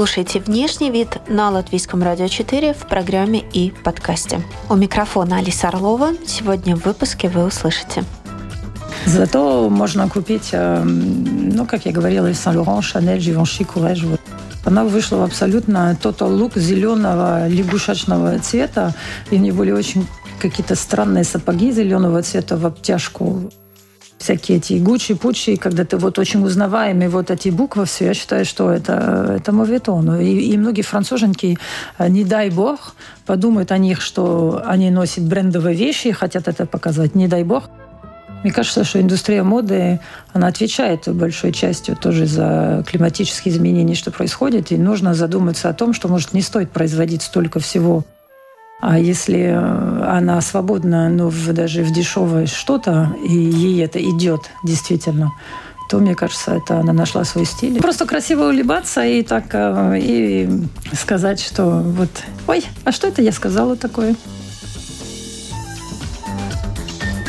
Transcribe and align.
слушаете 0.00 0.40
«Внешний 0.40 0.90
вид» 0.90 1.18
на 1.28 1.50
Латвийском 1.50 2.02
радио 2.02 2.26
4 2.26 2.72
в 2.72 2.86
программе 2.86 3.44
и 3.52 3.70
подкасте. 3.84 4.40
У 4.70 4.74
микрофона 4.74 5.36
Алиса 5.36 5.68
Орлова. 5.68 6.12
Сегодня 6.26 6.74
в 6.74 6.86
выпуске 6.86 7.28
вы 7.28 7.44
услышите. 7.44 8.02
Зато 9.04 9.68
можно 9.68 10.08
купить, 10.08 10.48
э, 10.52 10.82
ну, 10.82 11.66
как 11.66 11.84
я 11.84 11.92
говорила, 11.92 12.30
Saint-Laurent, 12.30 12.80
Chanel, 12.80 13.18
Givenchy, 13.18 13.66
Courage. 13.66 14.18
Она 14.64 14.84
вышла 14.84 15.18
в 15.18 15.22
абсолютно 15.22 15.94
total 16.02 16.34
лук 16.34 16.56
зеленого 16.56 17.46
лягушачного 17.46 18.38
цвета. 18.38 18.94
И 19.30 19.36
у 19.36 19.38
нее 19.38 19.52
были 19.52 19.70
очень 19.70 20.06
какие-то 20.38 20.76
странные 20.76 21.24
сапоги 21.24 21.72
зеленого 21.72 22.22
цвета 22.22 22.56
в 22.56 22.64
обтяжку 22.64 23.50
всякие 24.20 24.58
эти 24.58 24.74
гучи, 24.74 25.14
пучи, 25.14 25.56
когда 25.56 25.84
ты 25.84 25.96
вот 25.96 26.18
очень 26.18 26.44
узнаваемый, 26.44 27.08
вот 27.08 27.30
эти 27.30 27.48
буквы 27.48 27.86
все, 27.86 28.06
я 28.06 28.14
считаю, 28.14 28.44
что 28.44 28.70
это, 28.70 29.36
это 29.38 29.50
моветон. 29.50 30.20
И, 30.20 30.52
и 30.52 30.56
многие 30.58 30.82
француженки, 30.82 31.58
э, 31.98 32.08
не 32.08 32.24
дай 32.24 32.50
бог, 32.50 32.94
подумают 33.26 33.72
о 33.72 33.78
них, 33.78 34.00
что 34.02 34.62
они 34.66 34.90
носят 34.90 35.24
брендовые 35.24 35.74
вещи 35.74 36.08
и 36.08 36.12
хотят 36.12 36.48
это 36.48 36.66
показать. 36.66 37.14
Не 37.14 37.28
дай 37.28 37.42
бог. 37.44 37.70
Мне 38.42 38.52
кажется, 38.52 38.84
что 38.84 39.00
индустрия 39.00 39.42
моды, 39.42 40.00
она 40.32 40.46
отвечает 40.46 41.08
большой 41.08 41.52
частью 41.52 41.96
тоже 41.96 42.26
за 42.26 42.84
климатические 42.86 43.54
изменения, 43.54 43.94
что 43.94 44.10
происходит, 44.10 44.70
и 44.72 44.76
нужно 44.76 45.14
задуматься 45.14 45.68
о 45.68 45.74
том, 45.74 45.92
что, 45.92 46.08
может, 46.08 46.32
не 46.32 46.40
стоит 46.40 46.70
производить 46.70 47.22
столько 47.22 47.58
всего 47.60 48.04
а 48.80 48.98
если 48.98 49.38
э, 49.38 50.04
она 50.04 50.40
свободна, 50.40 51.08
ну, 51.08 51.28
в, 51.28 51.52
даже 51.52 51.82
в 51.82 51.92
дешевое 51.92 52.46
что-то, 52.46 53.14
и 53.22 53.32
ей 53.32 53.84
это 53.84 54.02
идет 54.02 54.50
действительно, 54.64 55.32
то, 55.90 55.98
мне 55.98 56.14
кажется, 56.14 56.52
это 56.52 56.78
она 56.78 56.92
нашла 56.92 57.24
свой 57.24 57.44
стиль. 57.44 57.80
Просто 57.80 58.06
красиво 58.06 58.48
улыбаться 58.48 59.04
и 59.04 59.22
так 59.22 59.46
э, 59.52 59.98
и 60.00 60.48
сказать, 60.92 61.40
что 61.40 61.82
вот, 61.84 62.10
ой, 62.46 62.64
а 62.84 62.92
что 62.92 63.08
это 63.08 63.22
я 63.22 63.32
сказала 63.32 63.76
такое? 63.76 64.14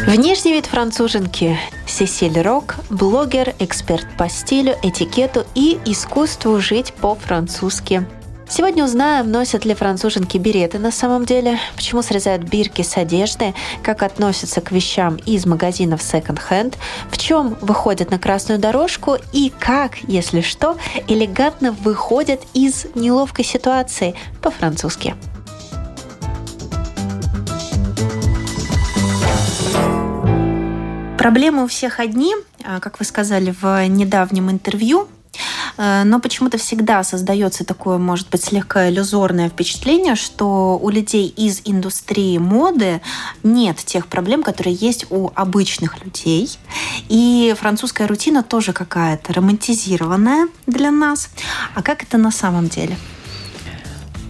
Внешний 0.07 0.53
вид 0.53 0.65
француженки 0.65 1.57
Сесиль 1.85 2.41
Рок– 2.41 2.77
блогер, 2.89 3.53
эксперт 3.59 4.07
по 4.17 4.29
стилю, 4.29 4.75
этикету 4.81 5.45
и 5.53 5.79
искусству 5.85 6.59
жить 6.59 6.93
по-французски. 6.93 8.07
Сегодня 8.53 8.83
узнаем, 8.83 9.31
носят 9.31 9.63
ли 9.63 9.73
француженки 9.73 10.37
береты 10.37 10.77
на 10.77 10.91
самом 10.91 11.23
деле, 11.23 11.57
почему 11.73 12.01
срезают 12.01 12.43
бирки 12.43 12.81
с 12.81 12.97
одежды, 12.97 13.53
как 13.81 14.03
относятся 14.03 14.59
к 14.59 14.73
вещам 14.73 15.15
из 15.25 15.45
магазинов 15.45 16.03
секонд-хенд, 16.03 16.77
в 17.09 17.17
чем 17.17 17.55
выходят 17.61 18.11
на 18.11 18.19
красную 18.19 18.59
дорожку 18.59 19.15
и 19.31 19.53
как, 19.57 19.99
если 20.03 20.41
что, 20.41 20.75
элегантно 21.07 21.71
выходят 21.71 22.41
из 22.53 22.87
неловкой 22.93 23.45
ситуации 23.45 24.15
по-французски. 24.41 25.15
Проблемы 31.17 31.63
у 31.63 31.67
всех 31.67 32.01
одни, 32.01 32.35
а, 32.65 32.81
как 32.81 32.99
вы 32.99 33.05
сказали 33.05 33.55
в 33.61 33.87
недавнем 33.87 34.51
интервью, 34.51 35.07
но 35.77 36.19
почему-то 36.19 36.57
всегда 36.57 37.03
создается 37.03 37.63
такое, 37.63 37.97
может 37.97 38.29
быть, 38.29 38.43
слегка 38.43 38.89
иллюзорное 38.89 39.49
впечатление, 39.49 40.15
что 40.15 40.79
у 40.81 40.89
людей 40.89 41.27
из 41.27 41.61
индустрии 41.65 42.37
моды 42.37 43.01
нет 43.43 43.77
тех 43.77 44.07
проблем, 44.07 44.43
которые 44.43 44.75
есть 44.75 45.05
у 45.09 45.31
обычных 45.35 46.03
людей. 46.03 46.49
И 47.09 47.55
французская 47.57 48.07
рутина 48.07 48.43
тоже 48.43 48.73
какая-то 48.73 49.33
романтизированная 49.33 50.47
для 50.67 50.91
нас. 50.91 51.29
А 51.75 51.81
как 51.81 52.03
это 52.03 52.17
на 52.17 52.31
самом 52.31 52.67
деле? 52.67 52.97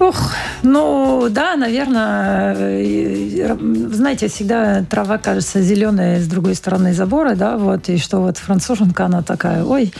Ох, 0.02 0.32
ну 0.64 1.28
да, 1.30 1.56
наверное, 1.56 2.56
э, 2.58 3.56
знаете, 3.92 4.30
всегда 4.30 4.84
трава 4.90 5.20
кажется 5.20 5.62
зеленой 5.62 6.20
с 6.20 6.28
другой 6.28 6.56
стороны 6.56 6.92
забора, 6.92 7.36
да, 7.36 7.56
вот, 7.56 7.88
и 7.88 8.00
что 8.00 8.18
вот 8.20 8.40
француженка, 8.40 9.06
она 9.06 9.22
такая, 9.22 9.64
ой, 9.64 9.94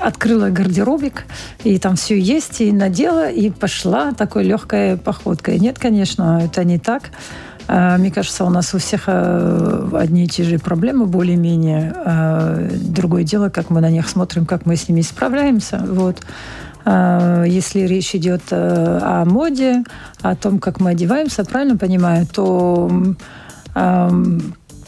открыла 0.00 0.50
гардеробик, 0.50 1.24
и 1.64 1.78
там 1.78 1.96
все 1.96 2.20
есть, 2.20 2.60
и 2.60 2.70
надела, 2.70 3.30
и 3.30 3.48
пошла 3.48 4.12
такой 4.12 4.44
легкой 4.44 4.98
походкой. 4.98 5.58
Нет, 5.60 5.78
конечно, 5.78 6.42
это 6.44 6.62
не 6.64 6.78
так. 6.78 7.04
А, 7.68 7.96
мне 7.96 8.10
кажется, 8.10 8.44
у 8.44 8.50
нас 8.50 8.74
у 8.74 8.78
всех 8.78 9.04
э, 9.06 9.88
одни 9.94 10.24
и 10.24 10.28
те 10.28 10.44
же 10.44 10.58
проблемы 10.58 11.06
более-менее. 11.06 11.94
А, 11.96 12.68
другое 12.70 13.24
дело, 13.24 13.48
как 13.48 13.70
мы 13.70 13.80
на 13.80 13.90
них 13.90 14.08
смотрим, 14.08 14.44
как 14.44 14.66
мы 14.66 14.76
с 14.76 14.88
ними 14.88 15.00
справляемся. 15.00 15.82
Вот. 15.88 16.18
А, 16.88 17.42
если 17.44 17.80
речь 17.80 18.14
идет 18.14 18.42
э, 18.50 18.98
о 19.02 19.24
моде, 19.24 19.82
о 20.22 20.36
том, 20.36 20.58
как 20.60 20.80
мы 20.80 20.90
одеваемся, 20.90 21.44
правильно 21.44 21.76
понимаю, 21.76 22.26
то 22.26 22.88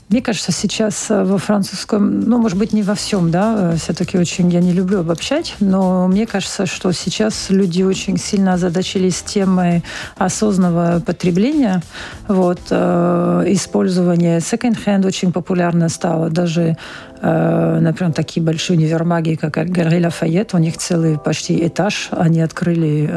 мне 0.08 0.22
кажется, 0.22 0.52
сейчас 0.52 1.10
э, 1.10 1.22
во 1.22 1.36
французском, 1.36 2.20
ну, 2.20 2.38
может 2.38 2.56
быть, 2.56 2.72
не 2.72 2.82
во 2.82 2.94
всем, 2.94 3.30
да, 3.30 3.74
все-таки 3.76 4.16
очень 4.16 4.48
я 4.48 4.60
не 4.60 4.72
люблю 4.72 5.00
обобщать, 5.00 5.54
но 5.60 6.08
мне 6.08 6.26
кажется, 6.26 6.64
что 6.64 6.92
сейчас 6.92 7.50
люди 7.50 7.82
очень 7.82 8.16
сильно 8.16 8.54
озадачились 8.54 9.20
темой 9.20 9.84
осознанного 10.16 11.00
потребления. 11.00 11.82
Вот, 12.26 12.60
э, 12.70 13.44
использование 13.48 14.38
second-hand 14.38 15.06
очень 15.06 15.30
популярно 15.30 15.90
стало. 15.90 16.30
Даже 16.30 16.68
Э, 16.68 17.07
например, 17.20 18.12
такие 18.12 18.44
большие 18.44 18.78
универмаги, 18.78 19.34
как 19.34 19.54
Галерея 19.70 20.04
Лафайет, 20.04 20.54
у 20.54 20.58
них 20.58 20.76
целый 20.76 21.18
почти 21.18 21.66
этаж, 21.66 22.08
они 22.10 22.40
открыли 22.40 23.10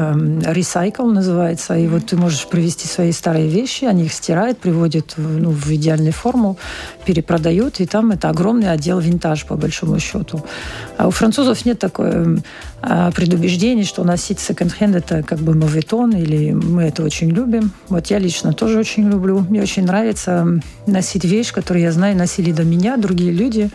ресайкл, 0.45 1.03
эм, 1.03 1.13
называется, 1.13 1.78
и 1.78 1.88
вот 1.88 2.07
ты 2.07 2.17
можешь 2.17 2.47
привезти 2.47 2.88
свои 2.88 3.11
старые 3.11 3.47
вещи, 3.47 3.85
они 3.85 4.06
их 4.06 4.13
стирают, 4.13 4.57
приводят 4.59 5.13
ну, 5.17 5.51
в 5.51 5.72
идеальную 5.72 6.13
форму, 6.13 6.57
перепродают, 7.06 7.79
и 7.79 7.85
там 7.85 8.11
это 8.11 8.29
огромный 8.29 8.72
отдел 8.72 9.00
винтаж, 9.00 9.45
по 9.45 9.56
большому 9.56 10.00
счету. 10.00 10.44
А 10.97 11.07
у 11.07 11.11
французов 11.11 11.66
нет 11.66 11.79
такой 11.79 12.09
а, 12.11 12.38
предубеждений, 12.81 13.83
что 13.83 14.03
носить 14.03 14.39
секонд-хенд 14.39 14.95
это 14.95 15.21
как 15.21 15.39
бы 15.39 15.53
моветон, 15.53 16.11
или 16.13 16.51
мы 16.51 16.83
это 16.83 17.03
очень 17.03 17.29
любим. 17.29 17.71
Вот 17.89 18.07
я 18.07 18.17
лично 18.17 18.53
тоже 18.53 18.79
очень 18.79 19.07
люблю. 19.07 19.45
Мне 19.49 19.61
очень 19.61 19.85
нравится 19.85 20.59
носить 20.87 21.23
вещь, 21.23 21.53
которую 21.53 21.83
я 21.83 21.91
знаю, 21.91 22.17
носили 22.17 22.51
до 22.51 22.63
меня 22.63 22.97
другие 22.97 23.31
люди, 23.31 23.69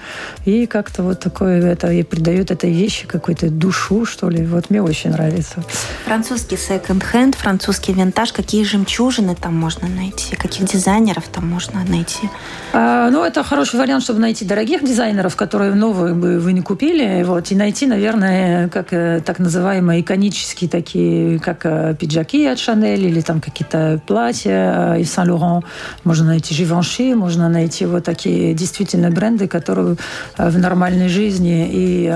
и 0.44 0.66
как-то 0.66 1.04
вот 1.04 1.20
такое 1.20 1.64
это 1.64 1.92
и 1.92 2.02
придает 2.02 2.50
этой 2.50 2.72
вещи 2.72 3.06
какую-то 3.06 3.48
душу, 3.48 4.04
что 4.04 4.28
ли. 4.28 4.44
Вот 4.44 4.70
мне 4.70 4.82
очень 4.82 5.10
нравится. 5.10 5.62
Французский 6.04 6.56
секонд-хенд, 6.56 7.36
французский 7.36 7.92
винтаж, 7.92 8.32
какие 8.32 8.64
жемчужины 8.64 9.36
там 9.40 9.54
можно 9.54 9.86
найти, 9.88 10.34
каких 10.34 10.66
дизайнеров 10.66 11.28
там 11.28 11.48
можно 11.48 11.84
найти? 11.84 12.28
А, 12.72 13.10
ну, 13.10 13.22
это 13.24 13.44
хороший 13.44 13.78
вариант, 13.78 14.02
чтобы 14.02 14.18
найти 14.18 14.44
дорогих 14.44 14.84
дизайнеров, 14.84 15.36
которые 15.36 15.74
новые 15.74 16.14
бы 16.14 16.40
вы 16.40 16.52
не 16.52 16.60
купили, 16.60 17.22
вот, 17.22 17.52
и 17.52 17.54
найти, 17.54 17.86
наверное, 17.86 18.68
как 18.68 18.92
Э, 18.95 18.95
так 19.24 19.38
называемые 19.38 20.00
иконические 20.00 20.70
такие, 20.70 21.38
как 21.38 21.64
э, 21.64 21.94
пиджаки 21.98 22.46
от 22.46 22.58
Шанель 22.58 23.04
или 23.04 23.20
там 23.20 23.40
какие-то 23.40 24.00
платья 24.06 24.94
э, 24.96 25.00
из 25.00 25.12
Сан-Лоран. 25.12 25.62
Можно 26.04 26.26
найти 26.26 26.54
Живанши, 26.54 27.14
можно 27.14 27.48
найти 27.48 27.86
вот 27.86 28.04
такие 28.04 28.54
действительно 28.54 29.10
бренды, 29.10 29.48
которые 29.48 29.96
в 30.38 30.58
нормальной 30.58 31.08
жизни 31.08 31.68
и 31.70 32.12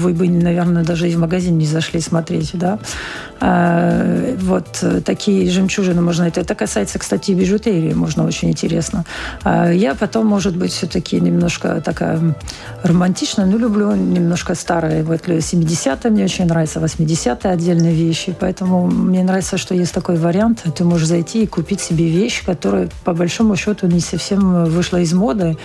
вы 0.00 0.12
бы, 0.12 0.28
наверное, 0.28 0.84
даже 0.84 1.08
и 1.08 1.14
в 1.14 1.18
магазин 1.18 1.58
не 1.58 1.66
зашли 1.66 2.00
смотреть, 2.00 2.50
да. 2.54 2.78
Вот 4.40 4.84
такие 5.04 5.50
жемчужины 5.50 6.02
можно 6.02 6.24
это. 6.24 6.40
Это 6.40 6.54
касается, 6.54 6.98
кстати, 6.98 7.32
бижутерии, 7.32 7.94
можно 7.94 8.26
очень 8.26 8.50
интересно. 8.50 9.04
Я 9.44 9.94
потом, 9.94 10.26
может 10.26 10.56
быть, 10.56 10.72
все-таки 10.72 11.20
немножко 11.20 11.80
такая 11.80 12.34
романтичная, 12.82 13.46
но 13.46 13.56
люблю 13.56 13.94
немножко 13.94 14.54
старые. 14.54 15.02
Вот 15.02 15.26
70-е 15.90 16.10
мне 16.10 16.24
очень 16.24 16.46
нравятся, 16.46 16.80
80-е 16.80 17.50
отдельные 17.50 17.92
вещи. 17.92 18.34
Поэтому 18.38 18.86
мне 18.86 19.22
нравится, 19.22 19.58
что 19.58 19.74
есть 19.74 19.92
такой 19.92 20.16
вариант. 20.16 20.64
Ты 20.74 20.84
можешь 20.84 21.08
зайти 21.08 21.42
и 21.42 21.46
купить 21.46 21.80
себе 21.80 22.08
вещь, 22.08 22.44
которая, 22.44 22.88
по 23.04 23.12
большому 23.12 23.56
счету, 23.56 23.86
не 23.86 24.00
совсем 24.00 24.64
вышла 24.64 24.98
из 24.98 25.12
моды. 25.12 25.56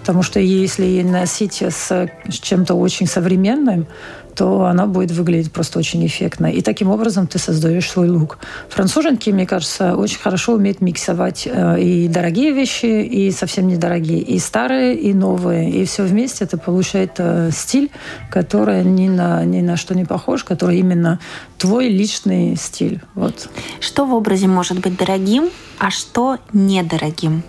Потому 0.00 0.22
что 0.22 0.40
если 0.40 1.02
носить 1.02 1.62
с 1.62 2.08
чем-то 2.28 2.74
очень 2.74 3.06
современным, 3.06 3.86
то 4.34 4.64
она 4.64 4.86
будет 4.86 5.10
выглядеть 5.10 5.52
просто 5.52 5.78
очень 5.78 6.04
эффектно. 6.06 6.46
И 6.46 6.62
таким 6.62 6.90
образом 6.90 7.26
ты 7.26 7.38
создаешь 7.38 7.90
свой 7.90 8.08
лук. 8.08 8.38
Француженки, 8.68 9.30
мне 9.30 9.46
кажется, 9.46 9.96
очень 9.96 10.18
хорошо 10.18 10.54
умеют 10.54 10.80
миксовать 10.80 11.46
э, 11.46 11.80
и 11.80 12.08
дорогие 12.08 12.52
вещи, 12.52 13.02
и 13.02 13.30
совсем 13.30 13.68
недорогие, 13.68 14.20
и 14.20 14.38
старые, 14.38 14.94
и 14.94 15.12
новые. 15.14 15.70
И 15.70 15.84
все 15.84 16.04
вместе 16.04 16.44
это 16.44 16.58
получает 16.58 17.12
э, 17.18 17.50
стиль, 17.52 17.90
который 18.30 18.84
ни 18.84 19.08
на, 19.08 19.44
ни 19.44 19.60
на 19.60 19.76
что 19.76 19.94
не 19.94 20.04
похож, 20.04 20.44
который 20.44 20.78
именно 20.78 21.18
твой 21.58 21.88
личный 21.88 22.56
стиль. 22.56 23.00
Вот. 23.14 23.48
Что 23.80 24.06
в 24.06 24.14
образе 24.14 24.46
может 24.46 24.80
быть 24.80 24.96
дорогим, 24.96 25.50
а 25.78 25.90
что 25.90 26.38
недорогим? 26.52 27.42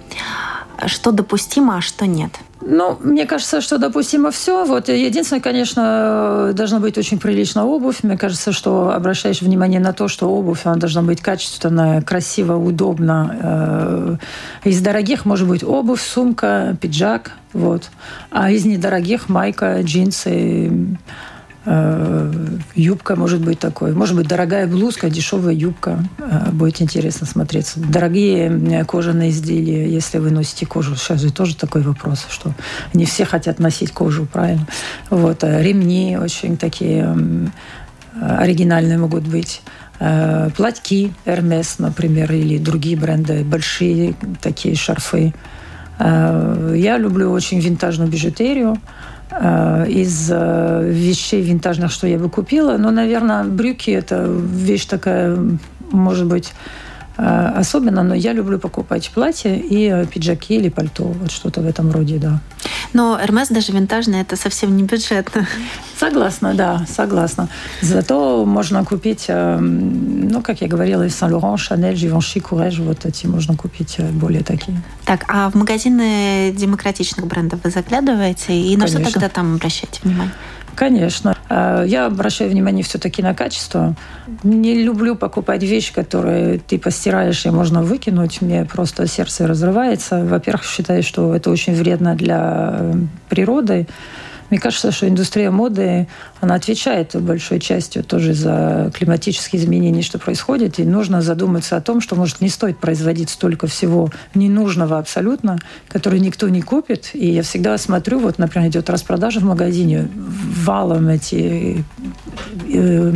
Что 0.87 1.11
допустимо, 1.11 1.77
а 1.77 1.81
что 1.81 2.05
нет? 2.05 2.31
Ну, 2.65 2.97
мне 3.01 3.25
кажется, 3.25 3.61
что 3.61 3.77
допустимо 3.77 4.31
все. 4.31 4.63
Вот 4.65 4.87
единственное, 4.87 5.41
конечно, 5.41 6.51
должна 6.53 6.79
быть 6.79 6.97
очень 6.97 7.19
приличная 7.19 7.63
обувь. 7.63 8.03
Мне 8.03 8.17
кажется, 8.17 8.51
что 8.53 8.91
обращаешь 8.91 9.41
внимание 9.41 9.79
на 9.79 9.91
то, 9.91 10.07
что 10.07 10.29
обувь 10.29 10.65
она 10.65 10.75
должна 10.75 11.01
быть 11.01 11.21
качественная, 11.21 12.01
красиво, 12.01 12.55
удобно. 12.55 14.19
Э, 14.63 14.69
из 14.69 14.81
дорогих 14.81 15.25
может 15.25 15.47
быть 15.47 15.63
обувь, 15.63 16.01
сумка, 16.01 16.77
пиджак, 16.79 17.31
вот. 17.51 17.89
А 18.31 18.49
из 18.49 18.65
недорогих 18.65 19.27
майка, 19.29 19.81
джинсы, 19.81 20.71
Э, 20.73 20.79
юбка 21.65 23.15
может 23.15 23.41
быть 23.41 23.59
такой. 23.59 23.93
Может 23.93 24.15
быть, 24.15 24.27
дорогая 24.27 24.67
блузка, 24.67 25.09
дешевая 25.09 25.53
юбка. 25.53 26.03
Э, 26.19 26.51
будет 26.51 26.81
интересно 26.81 27.25
смотреться. 27.25 27.79
Дорогие 27.79 28.83
кожаные 28.85 29.29
изделия, 29.29 29.89
если 29.89 30.17
вы 30.17 30.31
носите 30.31 30.65
кожу. 30.65 30.95
Сейчас 30.95 31.21
же 31.21 31.31
тоже 31.31 31.55
такой 31.55 31.81
вопрос, 31.81 32.25
что 32.29 32.53
не 32.93 33.05
все 33.05 33.23
хотят 33.23 33.59
носить 33.59 33.91
кожу, 33.91 34.25
правильно? 34.25 34.67
Вот. 35.09 35.43
Ремни 35.43 36.17
очень 36.17 36.57
такие 36.57 37.15
оригинальные 38.19 38.97
могут 38.97 39.25
быть. 39.25 39.61
Э, 39.99 40.49
платки 40.57 41.13
Hermes, 41.25 41.75
например, 41.77 42.31
или 42.33 42.57
другие 42.57 42.97
бренды, 42.97 43.45
большие 43.45 44.15
такие 44.41 44.75
шарфы. 44.75 45.33
Я 45.99 46.97
люблю 46.97 47.31
очень 47.31 47.59
винтажную 47.59 48.09
бижутерию. 48.09 48.77
Э, 49.31 49.85
из 49.87 50.29
э, 50.31 50.89
вещей 50.89 51.41
винтажных, 51.41 51.91
что 51.91 52.07
я 52.07 52.17
бы 52.17 52.29
купила. 52.29 52.77
Но, 52.77 52.91
наверное, 52.91 53.43
брюки– 53.43 53.89
это 53.91 54.25
вещь 54.27 54.85
такая, 54.85 55.37
может 55.91 56.27
быть, 56.27 56.53
особенно, 57.15 58.03
но 58.03 58.15
я 58.15 58.33
люблю 58.33 58.59
покупать 58.59 59.09
платья 59.13 59.53
и 59.55 60.05
пиджаки 60.07 60.55
или 60.55 60.69
пальто, 60.69 61.03
вот 61.03 61.31
что-то 61.31 61.61
в 61.61 61.67
этом 61.67 61.91
роде, 61.91 62.17
да. 62.17 62.39
Но 62.93 63.19
Hermes 63.19 63.53
даже 63.53 63.71
винтажный, 63.71 64.21
это 64.21 64.35
совсем 64.35 64.75
не 64.77 64.83
бюджетно. 64.83 65.47
Согласна, 65.97 66.53
да, 66.53 66.85
согласна. 66.87 67.49
Зато 67.81 68.45
можно 68.45 68.83
купить, 68.85 69.25
ну, 69.29 70.41
как 70.41 70.61
я 70.61 70.67
говорила, 70.67 71.03
из 71.03 71.13
Saint-Laurent, 71.13 71.55
Chanel, 71.55 71.93
Givenchy, 71.93 72.41
Courage, 72.41 72.83
вот 72.83 73.05
эти 73.05 73.27
можно 73.27 73.55
купить 73.55 73.97
более 74.13 74.43
такие. 74.43 74.81
Так, 75.05 75.25
а 75.27 75.49
в 75.49 75.55
магазины 75.55 76.53
демократичных 76.55 77.25
брендов 77.27 77.59
вы 77.63 77.69
заглядываете? 77.69 78.59
И 78.59 78.75
на 78.75 78.85
Конечно. 78.85 79.05
что 79.05 79.13
тогда 79.13 79.29
там 79.29 79.55
обращаете 79.55 79.99
внимание? 80.03 80.33
Конечно. 80.75 81.32
А, 81.55 81.83
я 81.83 82.07
обращаю 82.07 82.49
внимание 82.49 82.83
все-таки 82.83 83.21
на 83.21 83.35
качество. 83.35 83.95
Не 84.43 84.83
люблю 84.83 85.15
покупать 85.15 85.61
вещи, 85.61 85.93
которые 85.93 86.57
ты 86.57 86.79
постираешь 86.79 87.45
и 87.45 87.51
можно 87.51 87.83
выкинуть. 87.83 88.41
Мне 88.41 88.65
просто 88.65 89.05
сердце 89.05 89.45
разрывается. 89.45 90.25
Во-первых, 90.25 90.63
считаю, 90.65 91.03
что 91.03 91.35
это 91.35 91.51
очень 91.51 91.75
вредно 91.75 92.15
для 92.15 92.75
э, 92.79 92.93
природы. 93.29 93.87
Мне 94.53 94.59
кажется, 94.59 94.91
что 94.91 95.09
индустрия 95.09 95.49
моды, 95.49 96.07
она 96.39 96.53
отвечает 96.53 97.19
большой 97.19 97.59
частью 97.59 98.03
тоже 98.03 98.35
за 98.35 98.91
климатические 98.93 99.59
изменения, 99.59 100.03
что 100.03 100.19
происходит. 100.19 100.77
И 100.77 100.83
нужно 100.83 101.23
задуматься 101.23 101.75
о 101.75 101.81
том, 101.81 102.01
что, 102.01 102.15
может, 102.15 102.39
не 102.39 102.49
стоит 102.49 102.77
производить 102.77 103.31
столько 103.31 103.65
всего 103.65 104.11
ненужного 104.35 104.99
абсолютно, 104.99 105.57
который 105.87 106.19
никто 106.19 106.49
не 106.49 106.61
купит. 106.61 107.09
И 107.13 107.31
я 107.31 107.41
всегда 107.41 107.79
смотрю, 107.79 108.19
вот, 108.19 108.37
например, 108.37 108.69
идет 108.69 108.91
распродажа 108.91 109.39
в 109.39 109.43
магазине, 109.43 110.07
валом 110.13 111.07
эти 111.07 111.83
э, 112.71 113.13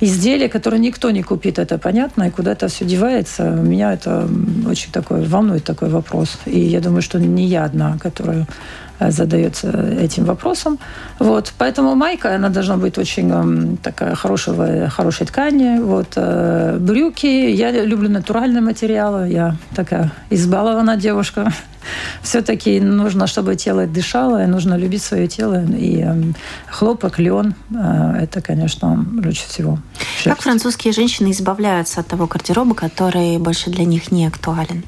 изделия, 0.00 0.50
которые 0.50 0.80
никто 0.80 1.10
не 1.12 1.22
купит, 1.22 1.58
это 1.58 1.78
понятно, 1.78 2.24
и 2.24 2.30
куда 2.30 2.52
это 2.52 2.68
все 2.68 2.84
девается. 2.84 3.44
Меня 3.52 3.94
это 3.94 4.28
очень 4.68 4.92
такой 4.92 5.24
волнует 5.24 5.64
такой 5.64 5.88
вопрос. 5.88 6.38
И 6.44 6.60
я 6.60 6.80
думаю, 6.80 7.00
что 7.00 7.18
не 7.18 7.46
я 7.46 7.64
одна, 7.64 7.96
которая 7.98 8.46
задается 9.00 9.70
этим 10.00 10.24
вопросом. 10.24 10.78
Вот. 11.18 11.52
Поэтому 11.58 11.94
майка, 11.94 12.34
она 12.34 12.48
должна 12.48 12.76
быть 12.76 12.98
очень 12.98 13.30
эм, 13.30 13.76
такая 13.76 14.14
хорошего, 14.14 14.88
хорошей 14.88 15.26
ткани. 15.26 15.80
Вот. 15.80 16.12
Э, 16.16 16.76
брюки. 16.78 17.26
Я 17.26 17.70
люблю 17.70 18.08
натуральные 18.08 18.62
материалы. 18.62 19.28
Я 19.28 19.56
такая 19.74 20.12
избалована 20.30 20.96
девушка. 20.96 21.52
Все-таки 22.22 22.80
нужно, 22.80 23.26
чтобы 23.26 23.56
тело 23.56 23.86
дышало, 23.86 24.42
и 24.42 24.46
нужно 24.46 24.74
любить 24.76 25.02
свое 25.02 25.28
тело. 25.28 25.64
И 25.64 26.00
эм, 26.00 26.34
хлопок, 26.68 27.18
лен 27.18 27.54
э,– 27.70 28.18
это, 28.22 28.40
конечно, 28.40 29.04
лучше 29.24 29.46
всего. 29.48 29.78
Шерсть. 30.16 30.24
Как 30.24 30.40
французские 30.40 30.92
женщины 30.92 31.30
избавляются 31.30 32.00
от 32.00 32.06
того 32.06 32.26
гардероба, 32.26 32.74
который 32.74 33.38
больше 33.38 33.70
для 33.70 33.84
них 33.84 34.10
не 34.10 34.26
актуален? 34.26 34.82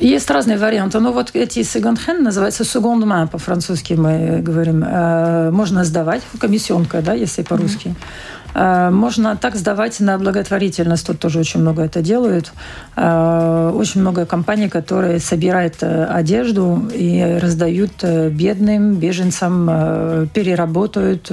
Есть 0.00 0.30
разные 0.30 0.58
варианты. 0.58 1.00
Но 1.00 1.12
вот 1.12 1.30
эти 1.34 1.62
секонд-хенд 1.62 2.20
называются 2.20 2.64
секонд 2.64 3.30
по-французски 3.30 3.94
мы 3.94 4.40
говорим. 4.40 4.84
Э, 4.86 5.50
можно 5.50 5.84
сдавать, 5.84 6.22
комиссионка, 6.38 7.02
да, 7.02 7.14
если 7.14 7.42
по-русски. 7.42 7.88
Mm-hmm. 7.88 8.90
Можно 8.90 9.36
так 9.36 9.54
сдавать 9.54 10.00
на 10.00 10.16
благотворительность. 10.16 11.06
Тут 11.06 11.18
тоже 11.18 11.40
очень 11.40 11.60
много 11.60 11.82
это 11.82 12.00
делают. 12.00 12.52
Э, 12.96 13.70
очень 13.74 14.00
много 14.00 14.24
компаний, 14.24 14.68
которые 14.68 15.20
собирают 15.20 15.82
одежду 15.82 16.88
и 16.94 17.38
раздают 17.40 18.02
бедным, 18.30 18.94
беженцам, 18.94 20.28
переработают 20.32 21.30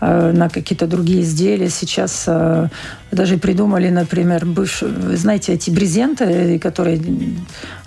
на 0.00 0.48
какие-то 0.48 0.86
другие 0.86 1.22
изделия. 1.22 1.70
Сейчас 1.70 2.28
даже 3.14 3.38
придумали, 3.38 3.88
например, 3.88 4.44
бывшие, 4.46 5.16
знаете, 5.16 5.52
эти 5.52 5.70
брезенты, 5.70 6.58
которые 6.58 7.00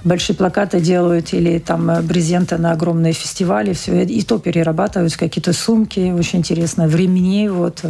большие 0.04 0.36
плакаты 0.36 0.80
делают, 0.80 1.34
или 1.34 1.60
там 1.60 1.92
брезенты 2.06 2.58
на 2.58 2.72
огромные 2.72 3.14
фестивали, 3.14 3.74
все, 3.74 4.04
и 4.04 4.22
то 4.24 4.40
перерабатывают 4.40 5.16
какие-то 5.16 5.54
сумки, 5.54 6.12
очень 6.12 6.40
интересно, 6.40 6.88
времени, 6.88 7.48
вот. 7.48 7.84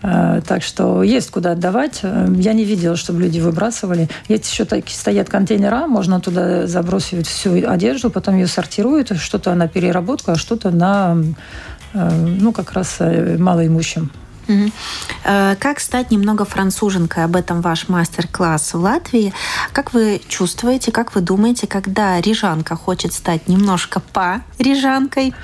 А, 0.00 0.40
так 0.42 0.62
что 0.62 1.02
есть 1.02 1.30
куда 1.30 1.52
отдавать. 1.52 2.02
Я 2.02 2.52
не 2.52 2.64
видела, 2.64 2.96
чтобы 2.96 3.20
люди 3.20 3.40
выбрасывали. 3.40 4.08
Есть 4.28 4.50
еще 4.50 4.64
такие 4.64 4.96
стоят 4.96 5.28
контейнера, 5.28 5.86
можно 5.86 6.20
туда 6.20 6.66
забросить 6.66 7.26
всю 7.26 7.68
одежду, 7.68 8.10
потом 8.10 8.36
ее 8.36 8.46
сортируют, 8.46 9.16
что-то 9.18 9.54
на 9.54 9.66
переработку, 9.66 10.32
а 10.32 10.36
что-то 10.36 10.70
на, 10.70 11.16
э, 11.94 12.10
ну, 12.40 12.52
как 12.52 12.72
раз 12.72 12.96
э, 13.00 13.36
малоимущим. 13.38 14.10
Э, 15.24 15.56
как 15.58 15.80
стать 15.80 16.10
немного 16.10 16.44
француженкой? 16.44 17.24
Об 17.24 17.36
этом 17.36 17.60
ваш 17.60 17.88
мастер-класс 17.88 18.74
в 18.74 18.80
Латвии. 18.80 19.32
Как 19.72 19.92
вы 19.92 20.20
чувствуете, 20.28 20.90
как 20.90 21.14
вы 21.14 21.20
думаете, 21.20 21.66
когда 21.66 22.20
рижанка 22.20 22.76
хочет 22.76 23.12
стать 23.12 23.48
немножко 23.48 24.00
по-рижанкой, 24.00 25.34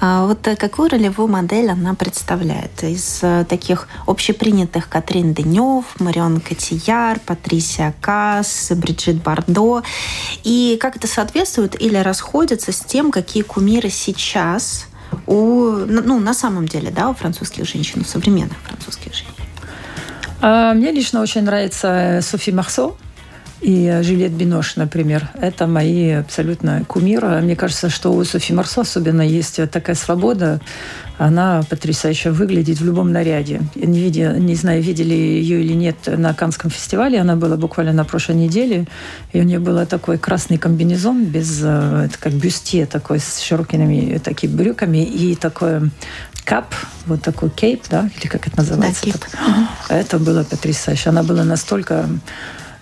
а 0.00 0.26
вот 0.26 0.48
какую 0.58 0.90
ролевую 0.90 1.28
модель 1.28 1.70
она 1.70 1.94
представляет? 1.94 2.82
Из 2.82 3.20
э, 3.22 3.44
таких 3.48 3.88
общепринятых 4.06 4.88
Катрин 4.88 5.34
Денев, 5.34 5.84
Марион 5.98 6.40
Котияр, 6.40 7.20
Патрисия 7.20 7.94
Касс, 8.00 8.72
Бриджит 8.74 9.22
Бардо. 9.22 9.82
И 10.44 10.78
как 10.80 10.96
это 10.96 11.06
соответствует 11.06 11.80
или 11.80 11.96
расходится 11.96 12.72
с 12.72 12.80
тем, 12.80 13.10
какие 13.10 13.42
кумиры 13.42 13.90
сейчас– 13.90 14.86
у, 15.26 15.70
ну, 15.86 16.18
на 16.18 16.34
самом 16.34 16.68
деле, 16.68 16.90
да, 16.90 17.08
у 17.08 17.14
французских 17.14 17.66
женщин, 17.66 18.02
у 18.02 18.04
современных 18.04 18.58
французских 18.58 19.14
женщин? 19.14 19.34
А, 20.40 20.74
мне 20.74 20.92
лично 20.92 21.20
очень 21.20 21.42
нравится 21.42 22.20
Софи 22.22 22.52
Марсо 22.52 22.92
и 23.66 24.00
Жилет 24.02 24.30
Бинош, 24.30 24.76
например. 24.76 25.28
Это 25.34 25.66
мои 25.66 26.10
абсолютно 26.10 26.84
кумиры. 26.86 27.40
Мне 27.40 27.56
кажется, 27.56 27.90
что 27.90 28.12
у 28.12 28.24
Софи 28.24 28.52
Марсо 28.52 28.82
особенно 28.82 29.22
есть 29.22 29.60
такая 29.70 29.96
свобода 29.96 30.60
она 31.18 31.62
потрясающе 31.68 32.30
выглядит 32.30 32.78
в 32.78 32.84
любом 32.84 33.10
наряде. 33.10 33.62
Я 33.74 33.86
не, 33.86 34.00
видя, 34.00 34.34
не 34.38 34.54
знаю, 34.54 34.82
видели 34.82 35.14
ее 35.14 35.62
или 35.62 35.72
нет 35.72 35.96
на 36.06 36.34
Канском 36.34 36.70
фестивале. 36.70 37.18
Она 37.18 37.36
была 37.36 37.56
буквально 37.56 37.92
на 37.92 38.04
прошлой 38.04 38.36
неделе. 38.36 38.86
И 39.32 39.40
у 39.40 39.42
нее 39.42 39.58
был 39.58 39.84
такой 39.86 40.18
красный 40.18 40.58
комбинезон 40.58 41.24
без, 41.24 41.60
э, 41.62 42.06
это 42.06 42.18
как 42.18 42.34
бюстье 42.34 42.86
такой 42.86 43.20
с 43.20 43.40
широкими 43.40 44.18
такими 44.18 44.54
брюками 44.54 45.04
и 45.04 45.34
такой 45.34 45.90
кап, 46.44 46.74
вот 47.06 47.22
такой 47.22 47.50
кейп, 47.50 47.84
да, 47.90 48.10
или 48.18 48.28
как 48.28 48.46
это 48.46 48.58
называется? 48.58 49.06
Да, 49.06 49.12
так. 49.12 49.30
Это 49.88 50.18
было 50.18 50.44
потрясающе. 50.44 51.08
Она 51.08 51.22
была 51.22 51.44
настолько 51.44 52.08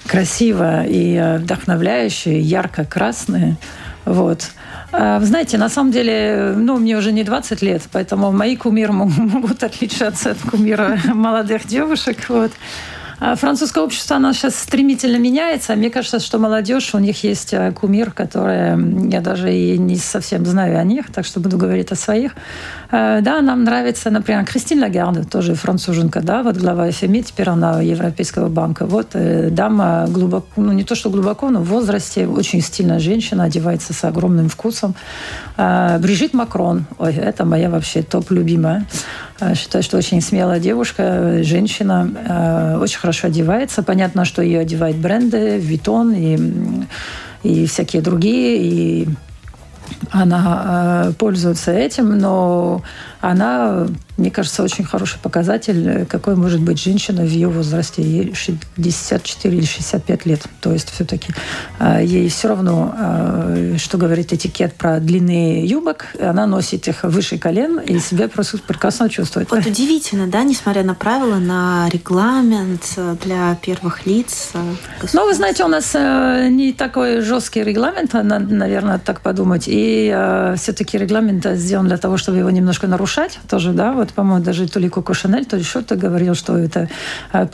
красивая 0.06 0.84
и 0.84 1.14
э, 1.14 1.38
вдохновляющая, 1.38 2.38
ярко-красная. 2.38 3.56
Вот. 4.04 4.50
А, 4.92 5.18
знаете, 5.20 5.58
на 5.58 5.68
самом 5.68 5.90
деле, 5.90 6.54
ну, 6.56 6.76
мне 6.76 6.96
уже 6.96 7.10
не 7.12 7.24
20 7.24 7.62
лет, 7.62 7.82
поэтому 7.90 8.32
мои 8.32 8.56
кумиры 8.56 8.92
могут 8.92 9.62
отличаться 9.62 10.32
от 10.32 10.38
кумира 10.38 10.98
молодых 11.06 11.66
девушек. 11.66 12.18
Вот. 12.28 12.52
А 13.26 13.36
французское 13.36 13.82
общество, 13.82 14.16
оно 14.16 14.34
сейчас 14.34 14.54
стремительно 14.54 15.16
меняется. 15.16 15.74
Мне 15.76 15.88
кажется, 15.88 16.20
что 16.20 16.38
молодежь, 16.38 16.94
у 16.94 16.98
них 16.98 17.24
есть 17.24 17.54
э, 17.54 17.72
кумир, 17.72 18.10
который 18.10 19.08
я 19.10 19.22
даже 19.22 19.50
и 19.50 19.78
не 19.78 19.96
совсем 19.96 20.44
знаю 20.44 20.78
о 20.78 20.84
них, 20.84 21.10
так 21.10 21.24
что 21.24 21.40
буду 21.40 21.56
говорить 21.56 21.90
о 21.90 21.94
своих. 21.94 22.32
Э, 22.90 23.20
да, 23.22 23.40
нам 23.40 23.64
нравится, 23.64 24.10
например, 24.10 24.44
Кристин 24.44 24.82
Лагард, 24.82 25.30
тоже 25.30 25.54
француженка, 25.54 26.20
да, 26.20 26.42
вот 26.42 26.58
глава 26.58 26.90
ФМИ, 26.90 27.22
теперь 27.22 27.48
она 27.48 27.80
Европейского 27.80 28.50
банка. 28.50 28.84
Вот 28.84 29.14
э, 29.14 29.48
дама 29.48 30.04
глубоко, 30.06 30.46
ну 30.56 30.72
не 30.72 30.84
то, 30.84 30.94
что 30.94 31.08
глубоко, 31.08 31.48
но 31.48 31.60
в 31.60 31.68
возрасте, 31.68 32.26
очень 32.26 32.60
стильная 32.60 32.98
женщина, 32.98 33.44
одевается 33.44 33.94
с 33.94 34.04
огромным 34.04 34.50
вкусом. 34.50 34.94
Брижит 35.56 36.34
Макрон, 36.34 36.84
ой, 36.98 37.14
это 37.14 37.46
моя 37.46 37.70
вообще 37.70 38.02
топ-любимая. 38.02 38.84
Считаю, 39.56 39.82
что 39.82 39.96
очень 39.96 40.20
смелая 40.20 40.60
девушка, 40.60 41.42
женщина, 41.42 42.78
очень 42.80 42.98
хорошо 42.98 43.26
одевается. 43.26 43.82
Понятно, 43.82 44.24
что 44.24 44.42
ее 44.42 44.60
одевают 44.60 44.96
бренды, 44.96 45.58
Витон 45.58 46.12
и, 46.12 46.86
и 47.42 47.66
всякие 47.66 48.00
другие. 48.00 48.58
И 48.58 49.08
она 50.10 51.06
э, 51.08 51.12
пользуется 51.18 51.72
этим, 51.72 52.16
но 52.18 52.82
она, 53.30 53.86
мне 54.18 54.30
кажется, 54.30 54.62
очень 54.62 54.84
хороший 54.84 55.18
показатель, 55.18 56.04
какой 56.06 56.36
может 56.36 56.60
быть 56.60 56.78
женщина 56.78 57.22
в 57.22 57.28
ее 57.28 57.48
возрасте, 57.48 58.02
ей 58.02 58.34
64 58.34 59.56
или 59.56 59.64
65 59.64 60.26
лет. 60.26 60.42
То 60.60 60.72
есть 60.72 60.90
все-таки 60.90 61.32
э, 61.80 62.00
ей 62.04 62.28
все 62.28 62.48
равно, 62.48 62.94
э, 62.98 63.76
что 63.78 63.96
говорит 63.96 64.34
этикет 64.34 64.74
про 64.74 65.00
длинные 65.00 65.64
юбок, 65.64 66.08
она 66.20 66.46
носит 66.46 66.86
их 66.86 67.02
выше 67.04 67.38
колен 67.38 67.78
и 67.78 67.98
себя 67.98 68.28
просто 68.28 68.58
прекрасно 68.58 69.08
чувствует. 69.08 69.50
Вот 69.50 69.64
удивительно, 69.64 70.26
да, 70.26 70.42
несмотря 70.42 70.82
на 70.82 70.94
правила, 70.94 71.36
на 71.36 71.88
регламент 71.90 72.98
для 73.24 73.54
первых 73.62 74.04
лиц. 74.04 74.52
Ну, 75.14 75.26
вы 75.26 75.34
знаете, 75.34 75.64
у 75.64 75.68
нас 75.68 75.94
не 75.94 76.74
такой 76.74 77.22
жесткий 77.22 77.64
регламент, 77.64 78.12
наверное, 78.12 78.98
так 78.98 79.22
подумать. 79.22 79.64
И 79.66 80.14
все-таки 80.58 80.98
регламент 80.98 81.46
сделан 81.52 81.86
для 81.86 81.96
того, 81.96 82.18
чтобы 82.18 82.36
его 82.38 82.50
немножко 82.50 82.86
нарушить 82.86 83.13
нарушать 83.14 83.38
тоже, 83.48 83.72
да, 83.72 83.92
вот, 83.92 84.12
по-моему, 84.12 84.44
даже 84.44 84.68
то 84.68 84.80
ли 84.80 84.88
Коко 84.88 85.14
Шанель, 85.14 85.44
то 85.44 85.56
ли 85.56 85.62
что-то 85.62 85.96
говорил, 85.96 86.34
что 86.34 86.56
это 86.58 86.88
а, 87.32 87.48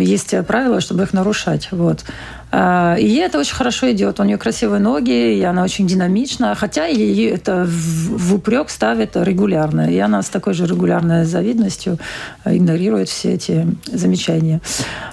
есть 0.00 0.34
правила, 0.46 0.80
чтобы 0.80 1.04
их 1.04 1.12
нарушать, 1.12 1.68
вот. 1.70 2.04
А, 2.52 2.96
и 2.98 3.06
ей 3.06 3.24
это 3.24 3.38
очень 3.38 3.54
хорошо 3.54 3.90
идет. 3.90 4.20
У 4.20 4.24
нее 4.24 4.38
красивые 4.38 4.80
ноги, 4.80 5.36
и 5.36 5.42
она 5.42 5.64
очень 5.64 5.86
динамична. 5.86 6.54
Хотя 6.54 6.86
ей 6.86 7.30
это 7.30 7.66
в 7.66 8.34
упрек 8.34 8.70
ставит 8.70 9.16
регулярно. 9.16 9.90
И 9.92 9.98
она 9.98 10.22
с 10.22 10.28
такой 10.28 10.54
же 10.54 10.66
регулярной 10.66 11.24
завидностью 11.24 11.98
игнорирует 12.44 13.08
все 13.08 13.34
эти 13.34 13.66
замечания. 13.86 14.60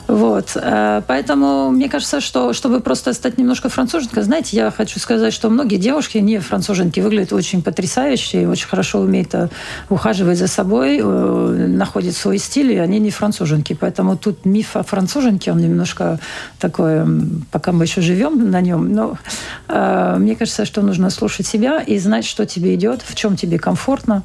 Вот. 0.08 0.56
А, 0.56 1.02
поэтому 1.08 1.72
мне 1.72 1.90
кажется, 1.90 2.22
что 2.22 2.54
чтобы 2.54 2.82
просто 2.82 3.14
стать 3.14 3.38
немножко 3.38 3.70
француженкой, 3.70 4.24
знаете, 4.24 4.58
я 4.58 4.70
хочу 4.70 5.00
сказать, 5.00 5.34
что 5.34 5.50
многие 5.50 5.78
девушки 5.78 6.20
не 6.20 6.40
француженки 6.40 7.00
выглядят 7.00 7.34
очень 7.34 7.64
потрясающе, 7.64 8.48
очень 8.48 8.68
хорошо 8.68 9.00
умеют 9.00 9.34
э, 9.34 9.50
ухаживать 9.90 10.38
за 10.38 10.48
собой, 10.48 11.00
э, 11.02 11.68
находят 11.68 12.16
свой 12.16 12.38
стиль, 12.38 12.74
и 12.74 12.78
они 12.78 13.00
не 13.00 13.12
француженки. 13.12 13.74
Поэтому 13.80 14.18
тут 14.18 14.46
миф 14.46 14.76
о 14.76 14.84
француженке, 14.84 15.52
он 15.52 15.60
немножко 15.60 16.20
такой 16.60 17.04
пока 17.52 17.72
мы 17.72 17.86
еще 17.86 18.02
живем 18.02 18.52
на 18.52 18.62
нем. 18.62 18.94
Но 18.94 19.18
э, 19.68 20.16
мне 20.20 20.36
кажется, 20.36 20.66
что 20.66 20.82
нужно 20.82 21.10
слушать 21.10 21.48
себя 21.48 21.82
и 21.82 21.98
знать, 22.00 22.26
что 22.26 22.46
тебе 22.46 22.76
идет, 22.76 23.02
в 23.02 23.16
чем 23.16 23.36
тебе 23.36 23.60
комфортно. 23.60 24.24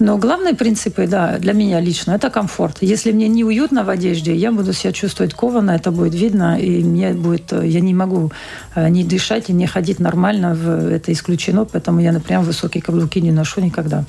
Но 0.00 0.16
главные 0.16 0.54
принципы, 0.54 1.06
да, 1.06 1.38
для 1.38 1.52
меня 1.52 1.78
лично, 1.78 2.12
это 2.12 2.30
комфорт. 2.30 2.78
Если 2.80 3.12
мне 3.12 3.28
неуютно 3.28 3.84
в 3.84 3.90
одежде, 3.90 4.34
я 4.34 4.50
буду 4.50 4.72
себя 4.72 4.92
чувствовать 4.92 5.34
кованно, 5.34 5.72
это 5.72 5.90
будет 5.90 6.14
видно, 6.14 6.58
и 6.58 6.82
мне 6.82 7.12
будет, 7.12 7.52
я 7.52 7.80
не 7.80 7.92
могу 7.92 8.32
э, 8.74 8.88
не 8.88 9.04
дышать 9.04 9.50
и 9.50 9.52
не 9.52 9.66
ходить 9.66 10.00
нормально, 10.00 10.56
это 10.90 11.12
исключено, 11.12 11.66
поэтому 11.66 12.00
я, 12.00 12.12
например, 12.12 12.40
высокие 12.40 12.82
каблуки 12.82 13.20
не 13.20 13.30
ношу 13.30 13.60
никогда. 13.60 14.06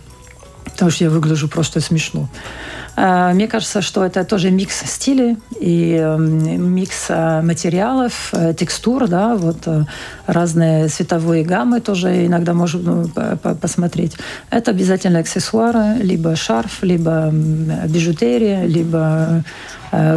Потому 0.71 0.91
что 0.91 1.03
я 1.03 1.09
выгляжу 1.09 1.47
просто 1.47 1.81
смешно. 1.81 2.29
А, 2.95 3.33
мне 3.33 3.47
кажется, 3.47 3.81
что 3.81 4.03
это 4.03 4.23
тоже 4.23 4.51
микс 4.51 4.83
стилей 4.85 5.37
и 5.59 5.97
микс 6.17 7.05
э, 7.09 7.41
материалов, 7.41 8.29
э, 8.33 8.53
текстур, 8.53 9.07
да, 9.07 9.35
вот 9.35 9.59
э, 9.65 9.85
разные 10.27 10.89
цветовые 10.89 11.43
гаммы 11.43 11.79
тоже 11.79 12.25
иногда 12.25 12.53
можно 12.53 13.03
ну, 13.05 13.37
посмотреть. 13.61 14.17
Это 14.49 14.71
обязательно 14.71 15.19
аксессуары, 15.19 15.95
либо 16.01 16.35
шарф, 16.35 16.83
либо 16.83 17.31
бижутерия, 17.87 18.65
либо 18.65 19.43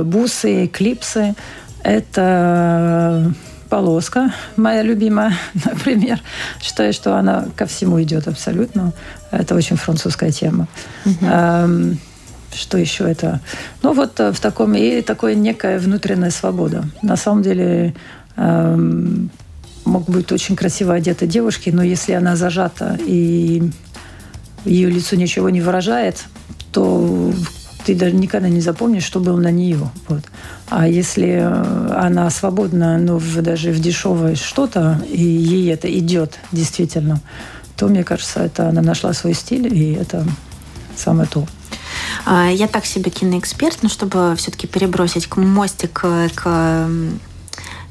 бусы, 0.02 0.66
клипсы. 0.66 1.34
Это 1.82 3.34
полоска, 3.74 4.32
моя 4.56 4.82
любимая, 4.82 5.36
например. 5.64 6.20
Считаю, 6.62 6.92
что 6.92 7.16
она 7.16 7.46
ко 7.56 7.66
всему 7.66 8.00
идет 8.00 8.28
абсолютно. 8.28 8.92
Это 9.32 9.56
очень 9.56 9.76
французская 9.76 10.30
тема. 10.30 10.68
Uh-huh. 11.04 11.96
Что 12.52 12.78
еще 12.78 13.10
это? 13.10 13.40
Ну 13.82 13.92
вот 13.92 14.20
э, 14.20 14.30
в 14.30 14.38
таком 14.38 14.74
и 14.76 15.02
такая 15.02 15.34
некая 15.34 15.80
внутренняя 15.80 16.30
свобода. 16.30 16.84
На 17.02 17.16
самом 17.16 17.42
деле 17.42 17.94
эм, 18.36 19.30
могут 19.84 20.10
быть 20.10 20.30
очень 20.30 20.54
красиво 20.54 20.94
одеты 20.94 21.26
девушки, 21.26 21.70
но 21.70 21.82
если 21.82 22.12
она 22.12 22.36
зажата 22.36 22.96
и 23.04 23.72
ее 24.64 24.88
лицо 24.88 25.16
ничего 25.16 25.50
не 25.50 25.60
выражает, 25.60 26.26
то 26.70 27.32
ты 27.84 27.94
даже 27.94 28.14
никогда 28.14 28.48
не 28.48 28.60
запомнишь, 28.60 29.04
что 29.04 29.20
было 29.20 29.38
на 29.38 29.50
нее. 29.50 29.90
Вот. 30.08 30.24
А 30.68 30.88
если 30.88 31.28
э, 31.40 31.94
она 31.94 32.30
свободна, 32.30 32.98
но 32.98 33.18
в, 33.18 33.42
даже 33.42 33.72
в 33.72 33.80
дешевое 33.80 34.34
что-то, 34.34 35.00
и 35.08 35.22
ей 35.22 35.72
это 35.72 35.92
идет 35.98 36.38
действительно, 36.52 37.20
то, 37.76 37.86
мне 37.88 38.04
кажется, 38.04 38.40
это 38.40 38.68
она 38.68 38.82
нашла 38.82 39.12
свой 39.12 39.34
стиль, 39.34 39.72
и 39.72 39.92
это 39.92 40.26
самое 40.96 41.28
то. 41.28 41.46
А, 42.24 42.48
я 42.48 42.68
так 42.68 42.86
себе 42.86 43.10
киноэксперт, 43.10 43.78
но 43.82 43.88
чтобы 43.88 44.34
все-таки 44.36 44.66
перебросить 44.66 45.26
к 45.26 45.36
мостик 45.36 46.04
к 46.34 46.88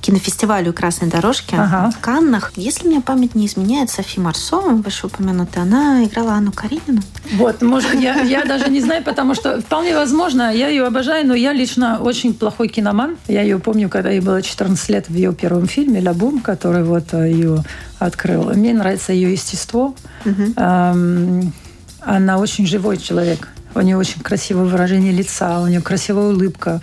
кинофестивалю 0.04 0.74
«Красной 0.74 1.08
дорожки» 1.08 1.56
ага. 1.56 1.90
в 1.90 2.00
Каннах. 2.00 2.52
Если 2.58 2.86
мне 2.88 3.00
память 3.00 3.36
не 3.36 3.46
изменяет, 3.48 3.90
Софи 3.90 4.20
Марсо, 4.20 4.60
вышеупомянутая, 4.60 5.64
она 5.64 6.04
играла 6.04 6.34
Анну 6.34 6.52
Каренину. 6.52 7.02
Вот, 7.36 7.62
может, 7.62 7.94
я, 7.94 8.22
я 8.22 8.44
даже 8.44 8.70
не 8.70 8.82
знаю, 8.82 9.02
потому 9.04 9.34
что 9.34 9.62
вполне 9.62 9.96
возможно, 9.96 10.54
я 10.54 10.68
ее 10.68 10.86
обожаю, 10.86 11.26
но 11.26 11.34
я 11.34 11.54
лично 11.54 12.00
очень 12.02 12.34
плохой 12.34 12.68
киноман. 12.68 13.16
Я 13.30 13.44
ее 13.44 13.60
помню, 13.60 13.88
когда 13.88 14.10
ей 14.10 14.20
было 14.20 14.42
14 14.42 14.90
лет 14.90 15.08
в 15.08 15.16
ее 15.16 15.34
первом 15.34 15.68
фильме 15.68 16.02
«Ля 16.02 16.14
Бум», 16.14 16.42
который 16.42 16.84
вот 16.84 17.14
э, 17.14 17.32
ее 17.32 17.64
открыл. 17.98 18.44
Мне 18.54 18.74
нравится 18.74 19.14
ее 19.14 19.32
естество. 19.32 19.96
Угу. 20.26 20.54
Эм, 20.58 21.54
она 22.02 22.40
очень 22.40 22.68
живой 22.68 22.98
человек. 22.98 23.48
У 23.74 23.80
нее 23.80 23.98
очень 23.98 24.22
красивое 24.22 24.66
выражение 24.66 25.14
лица, 25.14 25.62
у 25.62 25.68
нее 25.68 25.82
красивая 25.82 26.26
улыбка. 26.26 26.82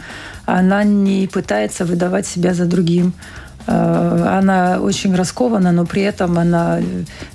Она 0.59 0.85
не 0.85 1.27
пытается 1.27 1.85
выдавать 1.85 2.27
себя 2.27 2.55
за 2.55 2.65
другим. 2.65 3.15
Э, 3.67 4.39
она 4.39 4.81
очень 4.81 5.15
раскована, 5.15 5.71
но 5.71 5.87
при 5.87 6.03
этом 6.03 6.39
она 6.39 6.81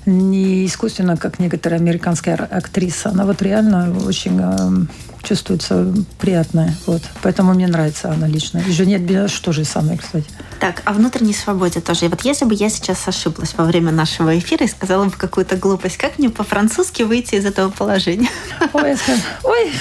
не 0.04 0.66
искусственно, 0.66 1.16
как 1.16 1.38
некоторые 1.38 1.80
американская 1.80 2.36
актриса. 2.36 3.10
Она 3.10 3.24
вот 3.24 3.40
реально 3.40 3.94
очень 4.06 4.38
эм, 4.38 4.90
чувствуется 5.22 5.94
приятная. 6.18 6.74
Вот. 6.86 7.02
Поэтому 7.22 7.54
мне 7.54 7.66
нравится 7.66 8.10
она 8.10 8.26
лично. 8.26 8.58
И 8.58 8.70
Женет 8.70 9.02
Бинаш 9.02 9.32
тоже 9.40 9.64
самое, 9.64 9.98
кстати. 9.98 10.26
Так, 10.60 10.82
о 10.84 10.92
внутренней 10.92 11.34
свободе 11.34 11.80
тоже. 11.80 12.06
И 12.06 12.08
вот 12.08 12.22
если 12.22 12.44
бы 12.44 12.54
я 12.54 12.68
сейчас 12.68 13.06
ошиблась 13.08 13.54
во 13.56 13.64
время 13.64 13.92
нашего 13.92 14.38
эфира 14.38 14.64
и 14.64 14.68
сказала 14.68 15.06
бы 15.06 15.12
какую-то 15.12 15.56
глупость, 15.56 15.96
как 15.96 16.18
мне 16.18 16.28
по-французски 16.28 17.02
выйти 17.02 17.36
из 17.36 17.46
этого 17.46 17.70
положения? 17.70 18.28
Ой, 18.72 18.96
ой, 19.42 19.72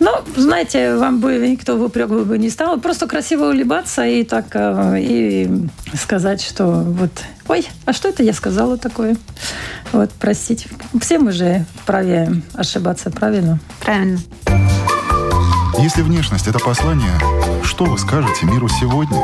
ну, 0.00 0.10
знаете, 0.36 0.96
вам 0.96 1.20
бы 1.20 1.36
никто 1.48 1.76
в 1.76 1.82
упрек 1.82 2.08
бы 2.08 2.38
не 2.38 2.50
стал. 2.50 2.78
Просто 2.80 3.06
красиво 3.06 3.50
улыбаться 3.50 4.06
и 4.06 4.24
так 4.24 4.46
э, 4.54 5.00
и 5.00 5.50
сказать, 5.94 6.42
что 6.42 6.66
вот, 6.66 7.10
ой, 7.48 7.66
а 7.84 7.92
что 7.92 8.08
это 8.08 8.22
я 8.22 8.32
сказала 8.32 8.76
такое? 8.76 9.16
Вот, 9.92 10.10
простите. 10.18 10.68
Все 11.00 11.18
мы 11.18 11.32
же 11.32 11.64
вправе 11.82 12.42
ошибаться, 12.54 13.10
правильно? 13.10 13.58
Правильно. 13.80 14.18
Если 15.78 16.02
внешность– 16.02 16.46
это 16.48 16.58
послание, 16.58 17.12
что 17.62 17.84
вы 17.84 17.98
скажете 17.98 18.46
миру 18.46 18.68
сегодня? 18.68 19.20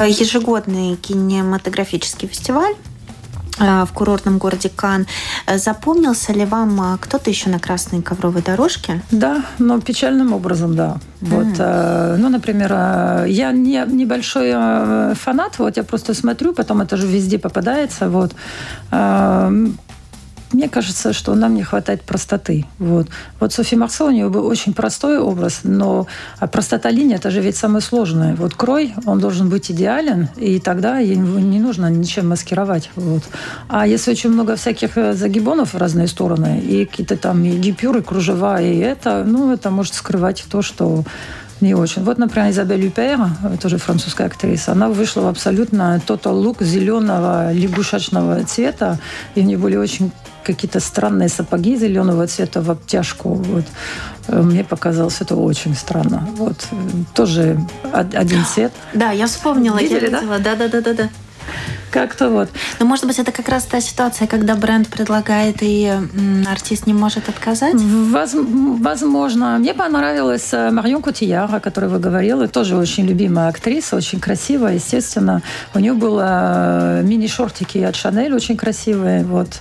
Ежегодный 0.00 0.96
кинематографический 0.96 2.26
фестиваль 2.26 2.74
в 3.60 3.88
курортном 3.92 4.38
городе 4.38 4.70
Кан. 4.74 5.06
Э, 5.46 5.58
запомнился 5.58 6.32
ли 6.32 6.44
вам 6.44 6.80
э, 6.80 6.98
кто-то 7.00 7.30
еще 7.30 7.50
на 7.50 7.58
красной 7.58 8.02
ковровой 8.02 8.42
дорожке? 8.42 9.02
Да, 9.10 9.42
но 9.58 9.80
печальным 9.80 10.32
образом, 10.32 10.74
да. 10.74 10.96
Вот, 11.20 11.58
mm. 11.58 12.16
ну, 12.16 12.30
например, 12.30 12.72
я 13.26 13.52
не 13.52 13.84
небольшой 13.86 14.52
фанат, 15.14 15.58
вот 15.58 15.76
я 15.76 15.82
просто 15.82 16.14
смотрю, 16.14 16.54
потом 16.54 16.80
это 16.80 16.96
же 16.96 17.06
везде 17.06 17.38
попадается, 17.38 18.08
вот. 18.08 18.32
Мне 20.52 20.68
кажется, 20.68 21.12
что 21.12 21.34
нам 21.34 21.54
не 21.54 21.62
хватает 21.62 22.02
простоты. 22.02 22.66
Вот, 22.78 23.08
вот 23.38 23.52
Софи 23.52 23.76
Марсо, 23.76 24.04
у 24.04 24.10
нее 24.10 24.28
был 24.28 24.46
очень 24.46 24.74
простой 24.74 25.18
образ, 25.18 25.60
но 25.62 26.06
а 26.38 26.46
простота 26.46 26.90
линии– 26.90 27.14
это 27.16 27.30
же 27.30 27.40
ведь 27.40 27.56
самое 27.56 27.82
сложное. 27.82 28.34
Вот 28.34 28.54
крой, 28.54 28.94
он 29.06 29.20
должен 29.20 29.48
быть 29.48 29.70
идеален, 29.70 30.28
и 30.36 30.58
тогда 30.58 30.98
его 30.98 31.38
не 31.38 31.60
нужно 31.60 31.88
ничем 31.90 32.28
маскировать. 32.28 32.90
Вот. 32.96 33.22
А 33.68 33.86
если 33.86 34.10
очень 34.10 34.30
много 34.30 34.56
всяких 34.56 34.98
э, 34.98 35.12
загибонов 35.12 35.74
в 35.74 35.78
разные 35.78 36.08
стороны, 36.08 36.60
и 36.60 36.84
какие-то 36.84 37.16
там 37.16 37.44
и 37.44 37.50
гипюры, 37.50 38.02
кружева, 38.02 38.60
и 38.60 38.78
это, 38.78 39.24
ну, 39.24 39.52
это 39.52 39.70
может 39.70 39.94
скрывать 39.94 40.44
то, 40.50 40.62
что 40.62 41.04
не 41.60 41.74
очень. 41.74 42.02
Вот, 42.02 42.18
например, 42.18 42.50
Изабель 42.50 42.80
Люпер, 42.80 43.18
тоже 43.60 43.78
французская 43.78 44.26
актриса, 44.26 44.72
она 44.72 44.88
вышла 44.88 45.22
в 45.22 45.26
абсолютно 45.26 46.00
total 46.06 46.32
лук 46.32 46.62
зеленого 46.62 47.52
лягушачного 47.52 48.44
цвета, 48.44 48.98
и 49.34 49.40
у 49.40 49.44
нее 49.44 49.58
были 49.58 49.76
очень 49.76 50.10
какие-то 50.54 50.80
странные 50.80 51.28
сапоги 51.28 51.76
зеленого 51.76 52.26
цвета 52.26 52.60
в 52.60 52.70
обтяжку. 52.70 53.34
Вот. 53.34 53.64
Э, 54.28 54.42
мне 54.42 54.64
показалось 54.64 55.20
это 55.20 55.36
очень 55.36 55.74
странно. 55.74 56.28
Вот. 56.36 56.66
Тоже 57.14 57.58
один 57.92 58.44
цвет. 58.54 58.72
Да, 58.94 59.10
я 59.10 59.26
вспомнила. 59.26 59.78
Видели, 59.78 60.10
я 60.10 60.20
видела. 60.20 60.38
Да, 60.38 60.56
да, 60.56 60.68
да, 60.68 60.80
да, 60.80 60.94
да. 60.94 61.08
Как-то 61.90 62.30
вот. 62.30 62.48
Но, 62.78 62.86
может 62.86 63.06
быть, 63.06 63.18
это 63.18 63.32
как 63.32 63.48
раз 63.48 63.64
та 63.64 63.80
ситуация, 63.80 64.26
когда 64.26 64.54
бренд 64.54 64.88
предлагает, 64.88 65.56
и 65.60 65.92
артист 66.50 66.86
не 66.86 66.94
может 66.94 67.28
отказать? 67.28 67.74
Воз, 67.74 68.34
возможно. 68.34 69.58
Мне 69.58 69.74
понравилась 69.74 70.52
э, 70.52 70.70
Марион 70.70 71.02
Котияр, 71.02 71.54
о 71.54 71.60
которой 71.60 71.90
вы 71.90 71.98
говорили. 71.98 72.46
Тоже 72.46 72.76
очень 72.76 73.06
любимая 73.06 73.48
актриса, 73.48 73.96
очень 73.96 74.20
красивая, 74.20 74.74
естественно. 74.74 75.42
У 75.74 75.78
нее 75.78 75.94
было 75.94 77.00
э, 77.00 77.02
мини-шортики 77.02 77.78
от 77.78 77.96
Шанель 77.96 78.34
очень 78.34 78.56
красивые. 78.56 79.24
Вот. 79.24 79.60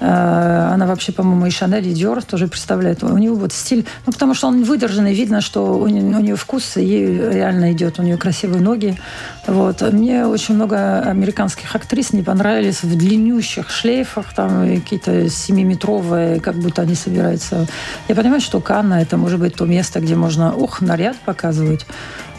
Э, 0.00 0.70
она 0.72 0.86
вообще, 0.86 1.12
по-моему, 1.12 1.46
и 1.46 1.50
Шанель, 1.50 1.86
и 1.86 1.92
Диор 1.92 2.22
тоже 2.22 2.48
представляет. 2.48 3.02
У 3.02 3.16
нее 3.18 3.32
вот 3.32 3.52
стиль... 3.52 3.84
Ну, 4.06 4.12
потому 4.12 4.34
что 4.34 4.48
он 4.48 4.62
выдержанный, 4.62 5.14
видно, 5.14 5.40
что 5.40 5.78
у 5.78 5.86
нее, 5.86 6.16
у 6.16 6.20
нее 6.20 6.36
вкус 6.36 6.76
ей 6.76 7.06
реально 7.06 7.72
идет. 7.72 7.98
У 7.98 8.02
нее 8.02 8.16
красивые 8.16 8.62
ноги. 8.62 8.98
Вот. 9.46 9.82
Мне 9.92 10.26
очень 10.26 10.54
много 10.54 11.00
американских 11.00 11.69
актрис 11.74 12.12
не 12.12 12.22
понравились 12.22 12.82
в 12.82 12.96
длиннющих 12.96 13.70
шлейфах, 13.70 14.34
там 14.34 14.66
какие-то 14.76 15.28
семиметровые, 15.28 16.40
как 16.40 16.56
будто 16.56 16.82
они 16.82 16.94
собираются... 16.94 17.66
Я 18.08 18.14
понимаю, 18.14 18.40
что 18.40 18.60
Канна– 18.60 18.94
это 19.02 19.16
может 19.16 19.40
быть 19.40 19.54
то 19.54 19.66
место, 19.66 20.00
где 20.00 20.14
можно, 20.14 20.54
ух, 20.54 20.80
наряд 20.80 21.16
показывать. 21.18 21.86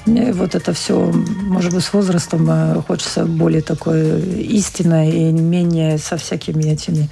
Мне 0.05 0.33
вот 0.33 0.55
это 0.55 0.73
все, 0.73 1.11
может 1.43 1.73
быть, 1.73 1.83
с 1.83 1.93
возрастом 1.93 2.47
э, 2.49 2.81
хочется 2.87 3.25
более 3.25 3.61
такое 3.61 4.19
истинное 4.19 5.11
и 5.11 5.31
менее 5.31 5.99
со 5.99 6.17
всякими 6.17 6.63
этими 6.63 7.07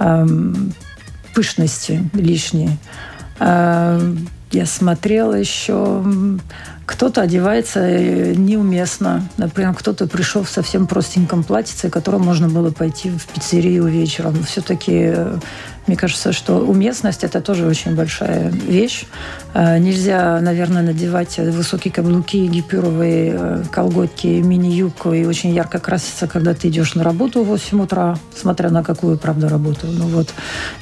эм, 0.00 0.74
пышности 1.34 2.08
лишней. 2.14 2.78
Эм, 3.38 4.28
я 4.50 4.66
смотрела 4.66 5.34
еще 5.34 6.02
кто-то 6.86 7.20
одевается 7.20 7.80
э, 7.80 8.34
неуместно. 8.34 9.28
Например, 9.36 9.74
кто-то 9.74 10.06
пришел 10.06 10.44
в 10.44 10.48
совсем 10.48 10.86
простеньком 10.86 11.42
платьице, 11.42 11.90
которым 11.90 12.22
можно 12.22 12.48
было 12.48 12.70
пойти 12.70 13.10
в 13.10 13.26
пиццерию 13.26 13.84
вечером. 13.86 14.44
Все-таки 14.44 15.12
э, 15.14 15.38
мне 15.86 15.96
кажется, 15.96 16.32
что 16.32 16.58
уместность– 16.58 17.22
это 17.24 17.40
тоже 17.40 17.66
очень 17.66 17.94
большая 17.94 18.50
вещь. 18.50 19.04
Э, 19.54 19.78
нельзя, 19.78 20.40
наверное, 20.40 20.82
надевать 20.82 21.38
высокие 21.38 21.92
каблуки, 21.92 22.46
гипюровые 22.46 23.64
колготки, 23.70 24.26
мини-юбку 24.26 25.12
и 25.12 25.24
очень 25.24 25.54
ярко 25.54 25.78
краситься, 25.78 26.26
когда 26.26 26.54
ты 26.54 26.68
идешь 26.68 26.94
на 26.94 27.04
работу 27.04 27.44
в 27.44 27.48
8 27.48 27.82
утра, 27.82 28.18
смотря 28.34 28.70
на 28.70 28.82
какую, 28.82 29.18
правда, 29.18 29.48
работу. 29.48 29.86
Ну, 29.86 30.06
вот. 30.06 30.28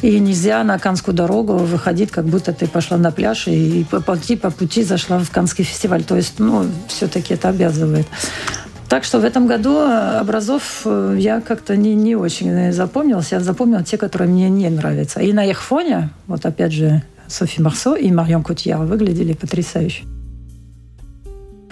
И 0.03 0.19
нельзя 0.19 0.65
на 0.65 0.79
Канскую 0.79 1.15
дорогу 1.15 1.57
выходить, 1.57 2.11
как 2.11 2.25
будто 2.25 2.53
ты 2.53 2.67
пошла 2.67 2.97
на 2.97 3.11
пляж 3.11 3.47
и 3.47 3.85
по 3.91 4.01
пути, 4.01 4.37
по 4.37 4.51
пути 4.51 4.83
зашла 4.85 5.19
в 5.19 5.31
Канский 5.31 5.65
фестиваль. 5.65 6.05
То 6.05 6.17
есть, 6.17 6.39
ну, 6.39 6.67
все-таки 6.89 7.35
это 7.35 7.51
обязывает. 7.51 8.07
Так 8.89 9.05
что 9.05 9.19
в 9.19 9.25
этом 9.25 9.47
году 9.47 9.77
образов 10.21 10.83
э, 10.85 11.17
я 11.19 11.41
как-то 11.41 11.77
не, 11.77 11.95
не 11.95 12.17
очень 12.17 12.73
запомнился. 12.73 13.37
Я 13.37 13.41
запомнила 13.41 13.83
те, 13.83 13.97
которые 13.97 14.29
мне 14.29 14.51
не 14.51 14.69
нравятся. 14.71 15.21
И 15.21 15.33
на 15.33 15.45
их 15.45 15.63
фоне, 15.63 16.11
вот 16.27 16.45
опять 16.47 16.73
же, 16.73 17.03
Софи 17.27 17.63
Марсо 17.63 17.95
и 17.95 18.11
Марион 18.11 18.43
Котьяр 18.43 18.81
выглядели 18.81 19.33
потрясающе. 19.33 20.05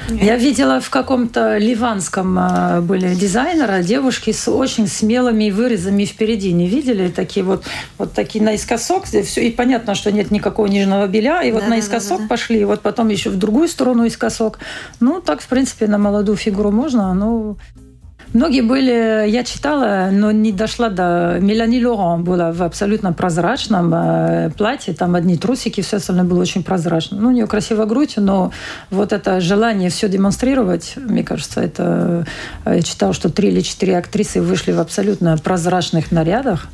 Я 0.08 0.36
видела 0.36 0.80
в 0.80 0.90
каком-то 0.90 1.58
ливанском 1.58 2.36
а, 2.38 2.80
были 2.80 3.14
дизайнера 3.14 3.82
девушки 3.82 4.32
с 4.32 4.48
очень 4.48 4.86
смелыми 4.86 5.50
вырезами 5.50 6.04
впереди. 6.04 6.52
Не 6.52 6.66
видели 6.68 7.08
такие 7.08 7.44
вот, 7.44 7.64
вот 7.98 8.12
такие 8.12 8.44
наискосок. 8.44 9.04
Все, 9.04 9.20
и 9.40 9.50
понятно, 9.50 9.94
что 9.94 10.10
нет 10.12 10.30
никакого 10.30 10.66
нижнего 10.66 11.06
белья. 11.06 11.42
И 11.42 11.52
вот 11.52 11.62
да, 11.62 11.68
наискосок 11.68 12.18
да, 12.18 12.24
да, 12.24 12.28
пошли, 12.28 12.60
и 12.60 12.64
вот 12.64 12.80
потом 12.82 13.08
еще 13.08 13.30
в 13.30 13.36
другую 13.36 13.68
сторону 13.68 14.06
искосок. 14.06 14.58
Ну, 15.00 15.20
так, 15.20 15.40
в 15.40 15.46
принципе, 15.46 15.86
на 15.86 15.98
молодую 15.98 16.36
фигуру 16.36 16.70
можно. 16.70 17.12
Но 17.14 17.56
Многие 18.32 18.62
были, 18.62 19.28
я 19.28 19.44
читала, 19.44 20.08
но 20.10 20.30
не 20.30 20.52
дошла 20.52 20.88
до... 20.88 21.36
Мелани 21.38 21.84
Лоран 21.84 22.24
была 22.24 22.50
в 22.52 22.62
абсолютно 22.62 23.12
прозрачном 23.12 23.92
э, 23.92 24.50
платье, 24.56 24.94
там 24.94 25.14
одни 25.14 25.36
трусики, 25.36 25.82
все 25.82 25.98
остальное 25.98 26.24
было 26.24 26.40
очень 26.40 26.62
прозрачно. 26.62 27.20
Ну, 27.20 27.28
у 27.28 27.30
нее 27.30 27.46
красивая 27.46 27.84
грудь, 27.84 28.14
но 28.16 28.50
вот 28.90 29.12
это 29.12 29.40
желание 29.40 29.90
все 29.90 30.08
демонстрировать, 30.08 30.94
мне 30.96 31.22
кажется, 31.24 31.60
это... 31.60 32.26
Э, 32.64 32.76
я 32.76 32.82
читала, 32.82 33.12
что 33.12 33.28
три 33.28 33.48
или 33.48 33.60
четыре 33.60 33.98
актрисы 33.98 34.40
вышли 34.40 34.72
в 34.72 34.80
абсолютно 34.80 35.36
прозрачных 35.36 36.10
нарядах. 36.10 36.68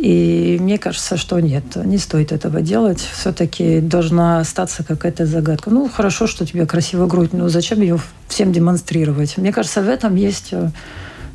И 0.00 0.58
мне 0.60 0.78
кажется, 0.78 1.16
что 1.16 1.40
нет, 1.40 1.74
не 1.74 1.98
стоит 1.98 2.30
этого 2.30 2.60
делать. 2.60 3.00
Все-таки 3.00 3.80
должна 3.80 4.38
остаться 4.38 4.84
какая-то 4.84 5.26
загадка. 5.26 5.70
Ну, 5.70 5.88
хорошо, 5.88 6.28
что 6.28 6.44
у 6.44 6.46
тебя 6.46 6.66
красивая 6.66 7.08
грудь, 7.08 7.32
но 7.32 7.48
зачем 7.48 7.80
ее 7.80 7.98
всем 8.28 8.52
демонстрировать? 8.52 9.36
Мне 9.38 9.52
кажется, 9.52 9.82
в 9.82 9.88
этом 9.88 10.14
есть 10.14 10.50
э, 10.52 10.70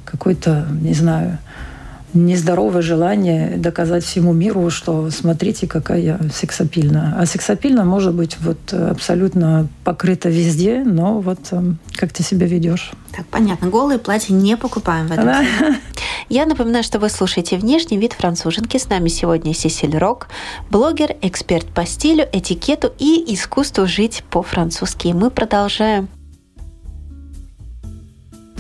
какой-то, 0.06 0.66
не 0.80 0.94
знаю, 0.94 1.40
нездоровое 2.14 2.82
желание 2.82 3.58
доказать 3.58 4.04
всему 4.04 4.34
миру, 4.34 4.70
что 4.70 5.10
смотрите, 5.10 5.68
какая 5.68 6.00
я 6.00 6.20
сексапильна. 6.34 7.16
А 7.18 7.26
сексапильна 7.26 7.84
может 7.86 8.14
быть 8.14 8.38
вот 8.40 8.74
абсолютно 8.74 9.68
покрыта 9.84 10.30
везде, 10.30 10.84
но 10.86 11.20
вот 11.20 11.40
эм, 11.52 11.80
как 11.96 12.12
ты 12.12 12.24
себя 12.24 12.48
ведешь. 12.48 12.92
Так, 13.16 13.26
понятно. 13.28 13.70
Голые 13.70 14.00
платья 14.00 14.34
не 14.34 14.58
покупаем 14.58 15.08
в 15.08 15.12
этом. 15.12 15.26
Да. 15.26 15.46
Я 16.30 16.46
напоминаю, 16.46 16.84
что 16.84 17.00
вы 17.00 17.10
слушаете 17.10 17.58
«Внешний 17.58 17.98
вид 17.98 18.14
француженки». 18.14 18.78
С 18.78 18.90
нами 18.90 19.08
сегодня 19.08 19.54
Сесиль 19.54 19.98
Рок, 19.98 20.28
блогер, 20.70 21.16
эксперт 21.22 21.68
по 21.68 21.86
стилю, 21.86 22.28
этикету 22.32 22.92
и 22.98 23.24
искусству 23.34 23.86
жить 23.86 24.24
по-французски. 24.30 25.10
Мы 25.10 25.30
продолжаем. 25.30 26.10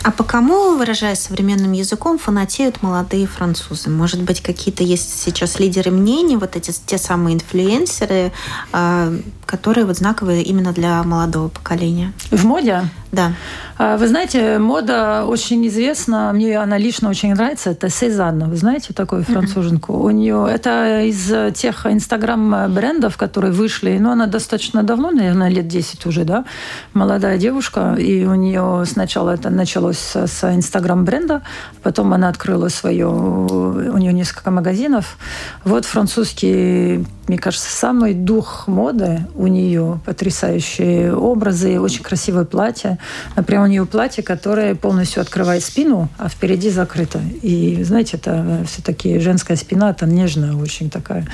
А 0.03 0.11
по 0.11 0.23
кому, 0.25 0.75
выражаясь 0.75 1.19
современным 1.19 1.71
языком, 1.71 2.19
фанатеют 2.19 2.83
молодые 2.83 3.25
французы? 3.25 3.89
Может 3.89 4.21
быть, 4.21 4.41
какие-то 4.41 4.83
есть 4.83 5.21
сейчас 5.23 5.59
лидеры 5.59 5.91
мнений, 5.91 6.35
вот 6.35 6.57
эти 6.57 6.73
те 6.85 6.97
самые 6.97 7.35
инфлюенсеры, 7.35 8.33
а, 8.73 9.13
которые 9.45 9.85
вот 9.85 9.97
знаковые 9.97 10.43
именно 10.43 10.73
для 10.73 11.01
молодого 11.03 11.47
поколения? 11.47 12.11
В 12.31 12.45
моде? 12.45 12.89
Да. 13.13 13.33
А, 13.77 13.95
вы 13.97 14.07
знаете, 14.07 14.57
мода 14.57 15.23
очень 15.25 15.65
известна, 15.67 16.31
мне 16.33 16.57
она 16.57 16.79
лично 16.79 17.09
очень 17.09 17.31
нравится, 17.33 17.69
это 17.69 17.87
Сезанна. 17.87 18.47
Вы 18.47 18.55
знаете 18.55 18.91
такую 18.91 19.23
француженку? 19.23 19.93
Mm-hmm. 19.93 20.05
У 20.05 20.09
нее 20.09 20.47
это 20.49 21.01
из 21.03 21.53
тех 21.55 21.85
инстаграм-брендов, 21.85 23.15
которые 23.15 23.53
вышли, 23.53 23.99
но 23.99 24.07
ну, 24.07 24.11
она 24.13 24.25
достаточно 24.25 24.81
давно, 24.81 25.11
наверное, 25.11 25.49
лет 25.49 25.67
10 25.67 26.07
уже, 26.07 26.23
да, 26.23 26.45
молодая 26.93 27.37
девушка, 27.37 27.95
и 27.99 28.25
у 28.25 28.33
нее 28.33 28.83
сначала 28.87 29.29
это 29.29 29.51
началось 29.51 30.15
с 30.15 30.43
инстаграм-бренда, 30.43 31.43
потом 31.83 32.13
она 32.13 32.29
открыла 32.29 32.69
свое, 32.69 33.07
у 33.07 33.97
нее 33.97 34.11
несколько 34.11 34.49
магазинов. 34.49 35.17
Вот 35.65 35.85
французский, 35.85 37.05
мне 37.27 37.37
кажется, 37.37 37.69
самый 37.69 38.13
дух 38.13 38.67
моды 38.67 39.25
у 39.35 39.47
нее, 39.47 39.99
потрясающие 40.05 41.15
образы, 41.15 41.79
очень 41.79 42.03
красивое 42.03 42.45
платье. 42.45 42.97
Например, 43.35 43.63
у 43.63 43.67
нее 43.67 43.85
платье, 43.85 44.23
которое 44.23 44.75
полностью 44.75 45.21
открывает 45.21 45.63
спину, 45.63 46.09
а 46.17 46.27
впереди 46.27 46.69
закрыто. 46.69 47.21
И, 47.41 47.81
знаете, 47.83 48.17
это 48.17 48.65
все-таки 48.67 49.19
женская 49.19 49.55
спина, 49.55 49.91
это 49.91 50.05
нежная 50.05 50.53
очень 50.53 50.89
такая. 50.89 51.27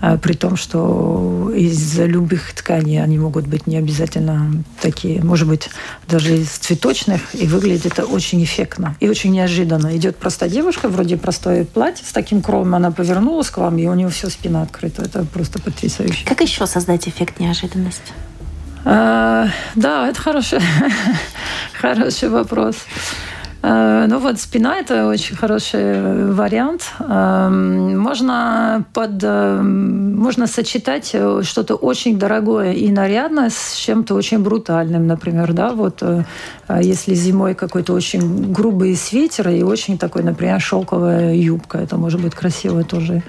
А, 0.00 0.16
при 0.16 0.34
том, 0.34 0.56
что 0.56 1.52
из 1.54 1.98
любых 1.98 2.52
тканей 2.54 3.02
они 3.02 3.18
могут 3.18 3.46
быть 3.46 3.66
не 3.66 3.76
обязательно 3.76 4.62
такие, 4.80 5.22
может 5.22 5.48
быть, 5.48 5.70
даже 6.08 6.36
из 6.38 6.50
цветочных, 6.50 7.34
и 7.34 7.46
выглядит 7.46 7.86
это 7.86 8.04
очень 8.04 8.42
эффектно 8.44 8.96
и 9.00 9.08
очень 9.08 9.32
неожиданно. 9.32 9.96
Идет 9.96 10.16
просто 10.16 10.48
девушка, 10.48 10.88
вроде 10.88 11.16
простое 11.16 11.64
платье 11.64 12.06
с 12.06 12.12
таким 12.12 12.42
кровом, 12.42 12.74
она 12.74 12.90
повернулась 12.90 13.50
к 13.50 13.58
вам, 13.58 13.78
и 13.78 13.86
у 13.86 13.94
нее 13.94 14.08
все 14.08 14.28
спина 14.28 14.62
открыта. 14.62 15.02
Это 15.02 15.24
просто 15.32 15.60
потрясающе. 15.60 16.24
Как 16.26 16.40
еще 16.40 16.66
создать 16.66 17.08
эффект 17.08 17.40
неожиданности? 17.40 18.12
А, 18.84 19.48
да, 19.74 20.08
это 20.08 20.20
хороший, 20.20 20.60
хороший 21.80 22.28
вопрос. 22.28 22.76
Э, 23.62 24.06
ну 24.08 24.18
вот 24.18 24.40
спина– 24.40 24.76
это 24.80 25.06
очень 25.06 25.36
хороший 25.36 26.32
вариант. 26.32 26.92
Эм, 26.98 27.98
можно, 27.98 28.84
под, 28.92 29.22
эм, 29.22 30.16
можно 30.16 30.46
сочетать 30.46 31.06
что-то 31.42 31.76
очень 31.76 32.18
дорогое 32.18 32.72
и 32.72 32.90
нарядное 32.90 33.50
с 33.50 33.74
чем-то 33.76 34.14
очень 34.14 34.40
брутальным, 34.40 35.06
например. 35.06 35.52
Да? 35.52 35.72
Вот, 35.72 36.02
если 36.80 37.14
зимой 37.14 37.54
какой-то 37.54 37.92
очень 37.92 38.52
грубый 38.52 38.96
свитер 38.96 39.48
и 39.50 39.62
очень 39.62 39.98
такой, 39.98 40.22
например, 40.22 40.60
шелковая 40.60 41.34
юбка, 41.34 41.78
это 41.78 41.96
может 41.96 42.20
быть 42.20 42.34
красиво 42.34 42.82
тоже. 42.84 43.22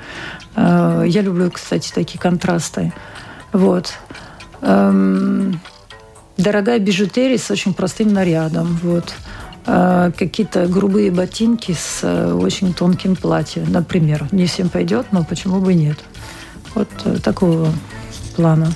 Я 0.56 1.22
люблю, 1.22 1.52
кстати, 1.52 1.92
такие 1.94 2.20
контрасты. 2.20 2.94
Вот. 3.52 3.94
Эм, 4.62 5.60
дорогая 6.38 6.80
бижутерия 6.80 7.38
с 7.38 7.52
очень 7.52 7.74
простым 7.74 8.14
нарядом. 8.14 8.80
Вот. 8.82 9.14
Э, 9.66 10.12
какие-то 10.18 10.68
грубые 10.68 11.10
ботинки 11.10 11.72
с 11.72 12.00
э, 12.04 12.34
очень 12.34 12.74
тонким 12.74 13.16
платьем, 13.16 13.72
например. 13.72 14.28
Не 14.32 14.46
всем 14.46 14.70
пойдет, 14.70 15.08
но 15.12 15.24
почему 15.24 15.60
бы 15.60 15.74
нет. 15.74 15.98
Вот 16.76 16.90
э, 17.06 17.18
такого 17.24 17.72
плана. 18.36 18.74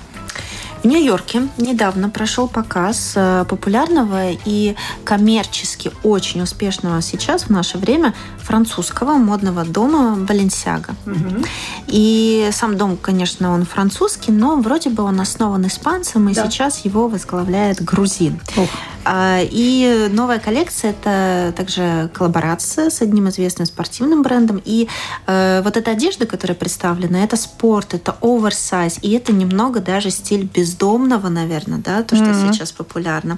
В 0.84 0.86
Нью-Йорке 0.86 1.48
недавно 1.58 2.10
прошел 2.10 2.48
показ 2.48 3.14
э, 3.16 3.46
популярного 3.50 4.32
и 4.46 4.76
коммерчески 5.04 5.92
очень 6.04 6.42
успешного 6.42 7.02
сейчас 7.02 7.44
в 7.44 7.50
наше 7.50 7.78
время 7.78 8.14
французского 8.38 9.14
модного 9.14 9.66
дома 9.66 10.16
Баленсиага. 10.16 10.96
Угу. 11.06 11.46
И 11.88 12.50
сам 12.52 12.78
дом, 12.78 12.98
конечно, 12.98 13.54
он 13.54 13.66
французский, 13.66 14.32
но 14.32 14.56
вроде 14.58 14.90
бы 14.90 15.04
он 15.04 15.20
основан 15.20 15.66
испанцем, 15.68 16.30
и 16.30 16.34
да. 16.34 16.46
сейчас 16.46 16.86
его 16.86 17.08
возглавляет 17.08 17.84
грузин. 17.84 18.40
Ух. 18.56 18.70
А, 19.10 19.40
и 19.42 20.10
новая 20.12 20.40
коллекция– 20.40 20.92
это 21.02 21.54
также 21.56 22.10
коллаборация 22.14 22.90
с 22.90 23.02
одним 23.02 23.30
известным 23.30 23.66
спортивным 23.66 24.22
брендом. 24.22 24.62
И 24.66 24.90
э, 25.28 25.62
вот 25.64 25.78
эта 25.78 25.92
одежда, 25.92 26.26
которая 26.26 26.58
представлена, 26.58 27.24
это 27.24 27.38
спорт, 27.38 27.94
это 27.94 28.18
оверсайз, 28.22 29.00
и 29.02 29.12
это 29.12 29.32
немного 29.32 29.80
даже 29.80 30.10
стиль 30.10 30.50
бездомного, 30.68 31.30
наверное, 31.30 31.80
да, 31.80 32.04
то, 32.04 32.16
что 32.16 32.26
mm-hmm. 32.26 32.52
сейчас 32.52 32.72
популярно. 32.72 33.38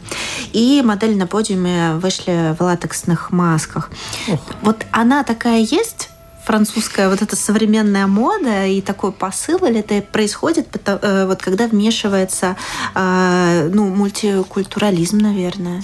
И 0.52 0.82
модель 0.84 1.16
на 1.18 1.28
подиуме 1.28 1.94
вышли 1.96 2.56
в 2.58 2.62
латексных 2.62 3.32
масках. 3.32 3.90
Oh. 4.28 4.40
Вот 4.62 4.86
она 4.92 5.24
такая 5.24 5.60
есть, 5.60 6.09
французская 6.50 7.10
вот 7.10 7.22
эта 7.22 7.36
современная 7.36 8.08
мода 8.08 8.66
и 8.66 8.82
такой 8.82 9.12
посыл, 9.12 9.60
или 9.68 9.82
это 9.82 10.02
происходит, 10.02 10.66
э, 10.84 11.28
вот 11.28 11.44
когда 11.44 11.68
вмешивается 11.68 12.56
э, 12.96 13.70
ну, 13.72 13.88
мультикультурализм, 13.90 15.20
наверное? 15.20 15.84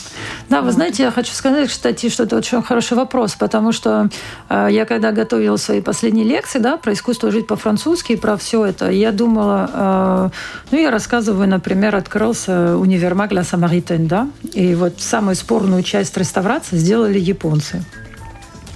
Да, 0.49 0.62
вот. 0.62 0.65
вы 0.65 0.71
знаете, 0.71 1.04
я 1.04 1.12
хочу 1.12 1.34
сказать, 1.34 1.69
кстати, 1.69 2.10
что 2.10 2.23
это 2.23 2.36
очень 2.38 2.63
хороший 2.63 2.97
вопрос, 2.97 3.36
потому 3.36 3.73
что 3.73 4.10
э, 4.49 4.69
я 4.71 4.86
когда 4.86 5.12
готовила 5.12 5.58
свои 5.58 5.82
последние 5.82 6.25
лекции 6.25 6.58
да, 6.58 6.78
про 6.78 6.93
искусство 6.93 7.30
жить 7.30 7.45
по-французски 7.45 8.13
и 8.13 8.15
про 8.15 8.36
все 8.36 8.65
это, 8.65 8.89
я 8.89 9.12
думала, 9.12 10.32
ну, 10.71 10.80
я 10.80 10.89
рассказываю, 10.89 11.47
например, 11.47 11.95
открылся 11.95 12.75
универмаг 12.75 13.32
Ла 13.34 13.43
Самаритен, 13.43 14.08
да, 14.08 14.28
и 14.54 14.73
вот 14.73 14.99
самую 14.99 15.36
спорную 15.36 15.84
часть 15.84 16.17
реставрации 16.17 16.78
сделали 16.78 17.19
японцы 17.19 17.84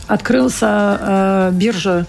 открылся 0.09 0.97
э, 0.99 1.51
биржа 1.53 2.05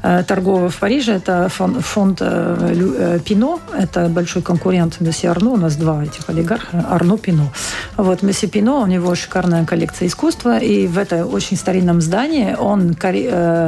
Э, 0.00 0.22
торгового 0.22 0.68
в 0.68 0.78
Париже. 0.78 1.14
Это 1.14 1.48
фонд, 1.48 2.18
э, 2.20 3.16
э, 3.16 3.18
Пино. 3.24 3.60
Это 3.76 4.08
большой 4.08 4.42
конкурент 4.42 5.00
Месси 5.00 5.26
Арно. 5.26 5.50
У 5.50 5.56
нас 5.56 5.74
два 5.76 6.04
этих 6.04 6.28
олигарха. 6.28 6.86
Арно, 6.88 7.18
Пино. 7.18 7.52
Вот 7.96 8.22
Месси 8.22 8.46
Пино, 8.46 8.80
у 8.80 8.86
него 8.86 9.14
шикарная 9.16 9.64
коллекция 9.64 10.06
искусства. 10.06 10.58
И 10.58 10.86
в 10.86 10.98
этом 10.98 11.34
очень 11.34 11.56
старинном 11.56 12.00
здании 12.00 12.54
он 12.54 12.96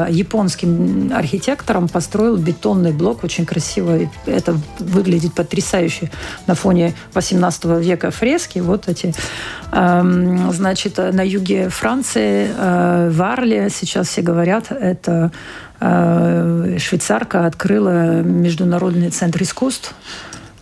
японским 0.08 1.12
архитектором 1.12 1.88
построил 1.88 2.36
бетонный 2.36 2.92
блок. 2.92 3.24
Очень 3.24 3.44
красиво. 3.44 3.98
Это 4.26 4.56
выглядит 4.78 5.34
потрясающе 5.34 6.10
на 6.46 6.54
фоне 6.54 6.94
18 7.14 7.64
века 7.80 8.12
фрески. 8.12 8.60
Вот 8.60 8.88
эти. 8.88 9.12
Эм, 9.72 10.52
значит, 10.52 10.98
на 10.98 11.26
юге 11.26 11.68
Франции, 11.68 12.48
в 13.10 13.22
Арле, 13.22 13.68
сейчас 13.70 14.08
все 14.08 14.22
говорят, 14.22 14.70
это 14.70 15.30
швейцарка 15.80 17.46
открыла 17.46 18.22
Международный 18.22 19.10
центр 19.10 19.42
искусств 19.42 19.94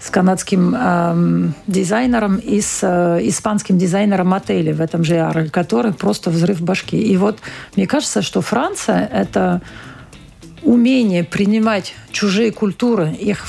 с 0.00 0.10
канадским 0.10 0.74
э, 0.76 1.50
дизайнером 1.66 2.36
и 2.36 2.60
с 2.60 2.80
э, 2.82 3.18
испанским 3.22 3.78
дизайнером 3.78 4.32
отеля 4.32 4.72
в 4.72 4.80
этом 4.80 5.02
же 5.02 5.16
Аре, 5.16 5.50
который 5.50 5.92
просто 5.92 6.30
взрыв 6.30 6.60
башки. 6.62 6.96
И 6.96 7.16
вот 7.16 7.40
мне 7.74 7.86
кажется, 7.86 8.22
что 8.22 8.40
Франция– 8.40 9.08
это 9.12 9.60
умение 10.62 11.24
принимать 11.24 11.94
чужие 12.12 12.52
культуры, 12.52 13.10
их 13.12 13.44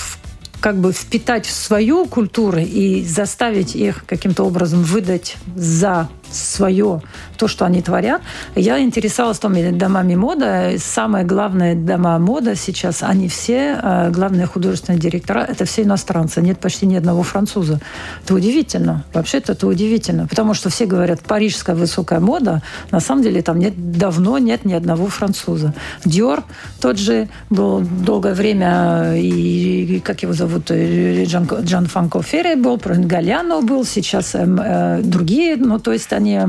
как 0.60 0.78
бы 0.78 0.92
впитать 0.92 1.46
в 1.46 1.52
свою 1.52 2.06
культуру 2.06 2.60
и 2.60 3.04
заставить 3.04 3.76
их 3.76 4.06
каким-то 4.06 4.44
образом 4.44 4.84
выдать 4.84 5.38
за 5.56 6.10
свое, 6.32 7.02
то, 7.38 7.48
что 7.48 7.66
они 7.66 7.82
творят. 7.82 8.22
Я 8.56 8.80
интересовалась 8.80 9.40
теми 9.40 9.72
домами 9.72 10.16
моды. 10.16 10.78
Самое 10.78 11.26
главное 11.26 11.76
дома 11.76 12.20
мода 12.20 12.56
сейчас, 12.56 13.04
они 13.04 13.28
все, 13.28 13.80
э, 13.82 14.12
главные 14.12 14.46
художественные 14.46 15.00
директора, 15.00 15.40
это 15.40 15.66
все 15.66 15.84
иностранцы. 15.84 16.42
Нет 16.42 16.60
почти 16.60 16.86
ни 16.86 16.96
одного 16.96 17.24
француза. 17.24 17.80
Это 18.24 18.36
удивительно. 18.36 19.06
Вообще-то 19.14 19.54
это 19.54 19.68
удивительно. 19.68 20.28
Потому 20.28 20.54
что 20.54 20.70
все 20.70 20.86
говорят, 20.86 21.22
парижская 21.22 21.76
высокая 21.76 22.20
мода. 22.20 22.62
На 22.92 23.00
самом 23.00 23.24
деле 23.24 23.42
там 23.42 23.58
нет, 23.60 23.98
давно 23.98 24.38
нет 24.38 24.66
ни 24.66 24.74
одного 24.74 25.08
француза. 25.08 25.74
Диор 26.06 26.44
тот 26.80 26.98
же 26.98 27.30
был 27.50 27.82
долгое 27.82 28.34
время, 28.34 29.16
и, 29.16 30.02
как 30.04 30.22
его 30.24 30.34
зовут, 30.34 30.49
э, 30.72 31.26
Джан, 31.26 31.48
Джан 31.62 31.86
Фанко 31.88 32.22
Ферри 32.22 32.56
был, 32.56 32.78
Галяно 32.78 33.62
был, 33.62 33.86
сейчас 33.86 34.36
э, 34.36 34.46
э, 34.46 35.02
другие. 35.04 35.56
Ну, 35.56 35.80
то 35.80 35.92
есть 35.92 36.14
они 36.14 36.40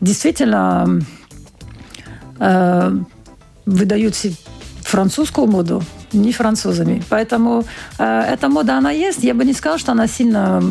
действительно 0.00 1.00
э, 2.38 2.92
выдают 3.66 4.14
французскую 4.82 5.46
моду 5.46 5.82
не 6.12 6.32
французами. 6.32 7.02
Поэтому 7.08 7.64
э, 7.98 8.34
эта 8.34 8.48
мода, 8.48 8.78
она 8.78 8.90
есть. 8.90 9.24
Я 9.24 9.34
бы 9.34 9.44
не 9.44 9.52
сказала, 9.52 9.78
что 9.78 9.92
она 9.92 10.06
сильно 10.06 10.62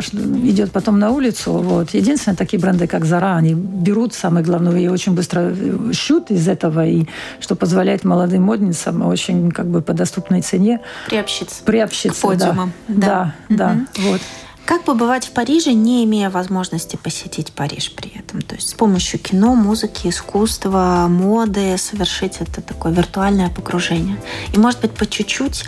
идет 0.00 0.72
потом 0.72 0.98
на 0.98 1.10
улицу. 1.10 1.52
Вот. 1.52 1.90
Единственное, 1.90 2.36
такие 2.36 2.60
бренды, 2.60 2.86
как 2.86 3.04
Zara, 3.04 3.36
они 3.36 3.54
берут 3.54 4.14
самое 4.14 4.44
главное 4.44 4.78
и 4.78 4.88
очень 4.88 5.14
быстро 5.14 5.54
шьют 5.92 6.30
из 6.30 6.48
этого, 6.48 6.86
и 6.86 7.06
что 7.40 7.56
позволяет 7.56 8.04
молодым 8.04 8.42
модницам 8.42 9.06
очень 9.06 9.50
как 9.50 9.66
бы 9.66 9.82
по 9.82 9.92
доступной 9.92 10.42
цене 10.42 10.80
приобщиться, 11.06 11.62
приобщиться 11.64 12.20
к 12.20 12.22
подиумам. 12.22 12.72
Да, 12.88 13.34
да, 13.48 13.56
да, 13.56 13.56
да 13.96 14.02
вот. 14.10 14.20
Как 14.64 14.84
побывать 14.84 15.26
в 15.26 15.32
Париже, 15.32 15.74
не 15.74 16.04
имея 16.04 16.30
возможности 16.30 16.96
посетить 16.96 17.52
Париж 17.52 17.92
при 17.94 18.10
этом? 18.18 18.40
То 18.40 18.54
есть 18.54 18.70
с 18.70 18.72
помощью 18.72 19.20
кино, 19.20 19.54
музыки, 19.54 20.08
искусства, 20.08 21.06
моды 21.08 21.76
совершить 21.76 22.38
это 22.40 22.62
такое 22.62 22.92
виртуальное 22.92 23.50
погружение. 23.50 24.16
И, 24.54 24.58
может 24.58 24.80
быть, 24.80 24.92
по 24.92 25.04
чуть-чуть 25.04 25.64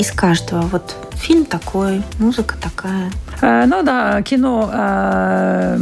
из 0.00 0.10
каждого. 0.10 0.62
Вот 0.62 0.96
фильм 1.12 1.44
такой, 1.44 2.02
музыка 2.18 2.56
такая. 2.60 3.10
Э, 3.42 3.66
ну 3.66 3.82
да, 3.82 4.22
кино 4.22 4.70
э, 4.72 5.78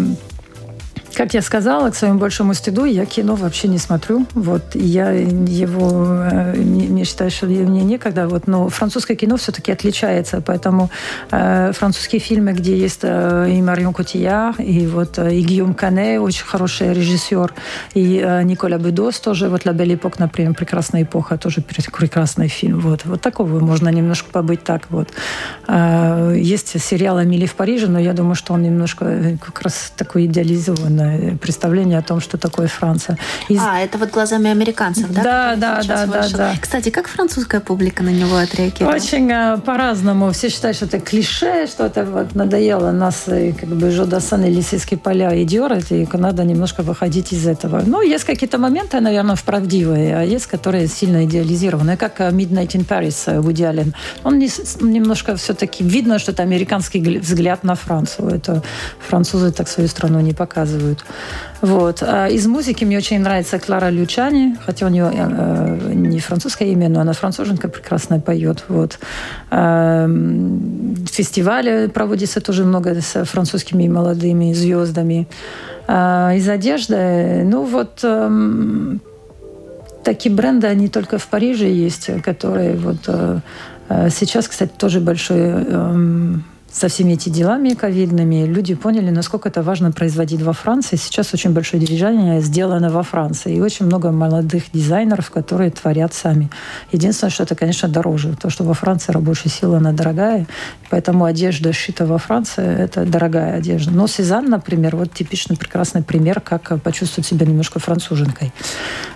как 1.19 1.35
я 1.35 1.43
сказала, 1.43 1.91
к 1.91 1.97
своему 1.97 2.21
большому 2.21 2.55
стыду, 2.55 2.85
я 2.85 3.05
кино 3.05 3.35
вообще 3.35 3.67
не 3.67 3.79
смотрю. 3.79 4.25
Вот, 4.35 4.63
я 4.75 5.11
его 5.11 6.07
э, 6.31 6.57
не, 6.57 6.87
не 6.87 7.05
считаю, 7.05 7.33
что 7.33 7.47
мне 7.47 7.83
некогда. 7.83 8.29
Вот, 8.29 8.47
но 8.47 8.69
французское 8.69 9.17
кино 9.17 9.37
все-таки 9.37 9.73
отличается, 9.73 10.41
поэтому 10.41 10.91
э, 11.33 11.73
французские 11.73 12.21
фильмы, 12.21 12.53
где 12.53 12.79
есть 12.79 13.01
э, 13.03 13.51
и 13.51 13.61
Марион 13.61 13.95
Котияр, 13.95 14.55
и 14.61 14.87
вот 14.87 15.19
э, 15.19 15.35
и 15.35 15.43
Гийом 15.43 15.75
Кане, 15.75 16.21
очень 16.21 16.47
хороший 16.47 16.95
режиссер, 16.95 17.53
и 17.95 18.23
э, 18.25 18.45
Николя 18.45 18.79
Бедос 18.79 19.19
тоже, 19.19 19.49
вот 19.49 19.67
«La 19.67 19.73
Belle 19.73 19.95
Époque», 19.97 20.19
например, 20.19 20.55
«Прекрасная 20.55 21.03
эпоха», 21.03 21.37
тоже 21.37 21.63
прекрасный 21.63 22.47
фильм. 22.47 22.79
Вот, 22.79 23.05
вот 23.07 23.21
такого 23.21 23.59
можно 23.59 23.89
немножко 23.89 24.31
побыть 24.31 24.63
так. 24.63 24.83
Вот. 24.91 25.09
Э, 25.67 26.18
есть 26.39 26.81
сериал 26.83 27.23
«Эмили 27.23 27.47
в 27.47 27.55
Париже», 27.55 27.87
но 27.87 27.99
я 27.99 28.13
думаю, 28.13 28.35
что 28.35 28.55
он 28.55 28.63
немножко 28.63 29.05
э, 29.05 29.37
как 29.37 29.63
раз 29.63 29.93
такой 29.97 30.27
идеализованный 30.27 31.37
представление 31.37 31.99
о 31.99 32.03
том, 32.03 32.21
что 32.21 32.39
такое 32.39 32.69
Франция. 32.69 33.19
Из... 33.49 33.61
А, 33.61 33.81
это 33.81 33.99
вот 33.99 34.11
глазами 34.11 34.51
американцев, 34.51 35.11
да? 35.11 35.23
Да, 35.23 35.57
да, 35.57 35.83
да, 35.87 36.07
да, 36.07 36.29
да. 36.29 36.55
Кстати, 36.61 36.91
как 36.91 37.09
французская 37.09 37.61
публика 37.61 38.03
на 38.03 38.11
него 38.11 38.37
отреагировала? 38.37 38.95
Очень 38.95 39.31
э, 39.31 39.59
по-разному. 39.59 40.33
Все 40.33 40.49
считают, 40.49 40.77
что 40.77 40.87
это 40.87 41.01
клише, 41.01 41.67
что 41.67 41.87
это 41.87 42.05
вот 42.05 42.35
надоело 42.35 42.91
нас, 42.93 43.29
и, 43.29 43.53
как 43.53 43.69
бы, 43.69 43.91
Жодасан 43.91 44.45
и 44.45 44.51
Лисийские 44.51 44.99
поля 44.99 45.35
и 45.35 45.45
Диор, 45.45 45.73
и 45.91 46.07
надо 46.13 46.45
немножко 46.45 46.83
выходить 46.83 47.33
из 47.33 47.47
этого. 47.47 47.83
Ну, 47.85 48.03
есть 48.03 48.25
какие-то 48.25 48.59
моменты, 48.59 49.01
наверное, 49.01 49.37
вправдивые, 49.37 50.17
а 50.17 50.23
есть, 50.23 50.47
которые 50.47 50.89
сильно 50.89 51.25
идеализированы. 51.25 51.97
Как 51.97 52.21
э, 52.21 52.31
Midnight 52.31 52.73
in 52.73 52.87
Paris 52.87 53.41
Вуди 53.41 53.65
Аллен. 53.65 53.95
Он 54.25 54.39
не, 54.39 54.49
немножко 54.81 55.37
все-таки 55.37 55.85
видно, 55.85 56.19
что 56.19 56.28
это 56.29 56.43
американский 56.43 57.19
взгляд 57.19 57.65
на 57.65 57.75
Францию. 57.75 58.29
Это 58.29 58.63
французы 58.99 59.53
так 59.53 59.69
свою 59.69 59.89
страну 59.89 60.21
не 60.21 60.33
показывают. 60.33 61.05
Вот. 61.61 62.03
А 62.03 62.29
из 62.29 62.47
музыки 62.47 62.85
мне 62.85 62.99
очень 62.99 63.21
нравится 63.21 63.59
Клара 63.59 63.91
Лючани, 63.91 64.57
хотя 64.65 64.87
у 64.87 64.89
нее 64.89 65.11
э, 65.13 65.93
не 65.95 66.21
французское 66.21 66.69
имя, 66.69 66.89
но 66.89 67.01
она 67.01 67.13
француженка 67.13 67.69
прекрасно 67.69 68.21
поет. 68.21 68.65
Вот. 68.69 68.99
Э, 69.51 70.07
фестивали 71.11 71.89
проводится 71.89 72.41
тоже 72.41 72.65
много 72.65 73.01
с 73.01 73.25
французскими 73.25 73.89
молодыми 73.89 74.53
звездами. 74.53 75.27
Э, 75.89 76.37
из 76.37 76.49
одежды, 76.49 77.43
ну 77.45 77.65
вот 77.65 78.01
э, 78.03 78.99
такие 80.05 80.35
бренды, 80.35 80.67
они 80.67 80.89
только 80.89 81.19
в 81.19 81.27
Париже 81.27 81.67
есть, 81.67 82.11
которые 82.23 82.77
вот 82.77 82.97
э, 83.09 83.13
э 83.13 83.78
сейчас, 84.11 84.49
кстати, 84.49 84.73
тоже 84.77 85.01
большой 85.01 85.39
э, 85.41 86.35
со 86.71 86.89
всеми 86.89 87.13
этими 87.15 87.33
делами 87.33 87.71
ковидными 87.71 88.45
люди 88.45 88.75
поняли, 88.75 89.11
насколько 89.11 89.49
это 89.49 89.63
важно 89.63 89.91
производить 89.91 90.43
во 90.43 90.53
Франции. 90.53 90.97
Сейчас 90.97 91.33
очень 91.33 91.51
большое 91.51 91.85
движение 91.85 92.41
сделано 92.41 92.91
во 92.91 93.03
Франции. 93.03 93.57
И 93.57 93.61
очень 93.61 93.87
много 93.87 94.11
молодых 94.11 94.65
дизайнеров, 94.73 95.31
которые 95.31 95.71
творят 95.71 96.13
сами. 96.13 96.51
Единственное, 96.93 97.31
что 97.31 97.45
это, 97.45 97.55
конечно, 97.55 97.89
дороже. 97.89 98.37
То, 98.37 98.51
что 98.51 98.65
во 98.65 98.75
Франции 98.75 99.13
рабочая 99.13 99.49
сила, 99.49 99.79
она 99.79 99.93
дорогая. 99.93 100.47
Поэтому 100.91 101.25
одежда, 101.25 101.73
шита 101.73 102.05
во 102.05 102.19
Франции, 102.19 102.65
это 102.65 103.05
дорогая 103.07 103.57
одежда. 103.57 103.91
Но 103.91 104.07
Сезанн, 104.07 104.47
например, 104.47 104.95
вот 104.97 105.13
типичный 105.13 105.57
прекрасный 105.57 106.03
пример, 106.03 106.41
как 106.41 106.81
почувствовать 106.83 107.27
себя 107.27 107.47
немножко 107.47 107.79
француженкой. 107.79 108.53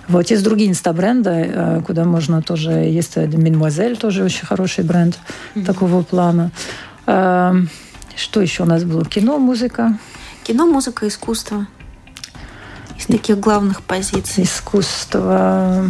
Вот 0.07 0.29
есть 0.31 0.43
другие 0.43 0.71
инстабренды, 0.71 1.29
э, 1.29 1.81
куда 1.85 2.03
можно 2.03 2.41
тоже... 2.41 2.71
Есть 2.71 3.15
Мадемуазель, 3.15 3.95
тоже 3.95 4.23
очень 4.23 4.45
хороший 4.45 4.83
бренд 4.83 5.19
mm-hmm. 5.55 5.65
такого 5.65 6.01
плана. 6.01 6.51
Эм, 7.05 7.69
что 8.15 8.41
еще 8.41 8.63
у 8.63 8.65
нас 8.65 8.83
было? 8.83 9.05
Кино, 9.05 9.37
музыка. 9.37 9.97
Кино, 10.43 10.65
музыка, 10.65 11.07
искусство. 11.07 11.67
Из 12.97 13.05
таких 13.05 13.39
главных 13.39 13.81
позиций. 13.81 14.43
Искусство. 14.43 15.85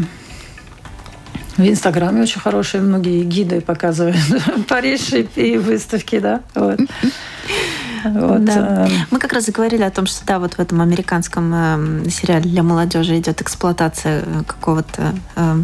В 1.57 1.61
Инстаграме 1.61 2.23
очень 2.23 2.41
хорошие 2.41 2.81
многие 2.81 3.23
гиды 3.23 3.61
показывают 3.61 4.17
Париж 4.67 5.13
и 5.35 5.57
выставки, 5.57 6.19
да. 6.19 6.41
Вот. 6.55 6.79
Вот. 8.03 8.43
Да. 8.43 8.85
Эм. 8.85 8.91
Мы 9.11 9.19
как 9.19 9.33
раз 9.33 9.45
заговорили 9.45 9.83
о 9.83 9.91
том, 9.91 10.07
что 10.07 10.25
да, 10.25 10.39
вот 10.39 10.55
в 10.55 10.59
этом 10.59 10.81
американском 10.81 12.03
э, 12.05 12.09
сериале 12.09 12.49
для 12.49 12.63
молодежи 12.63 13.17
идет 13.17 13.41
эксплуатация 13.41 14.23
э, 14.25 14.43
какого-то 14.45 15.13
э, 15.35 15.63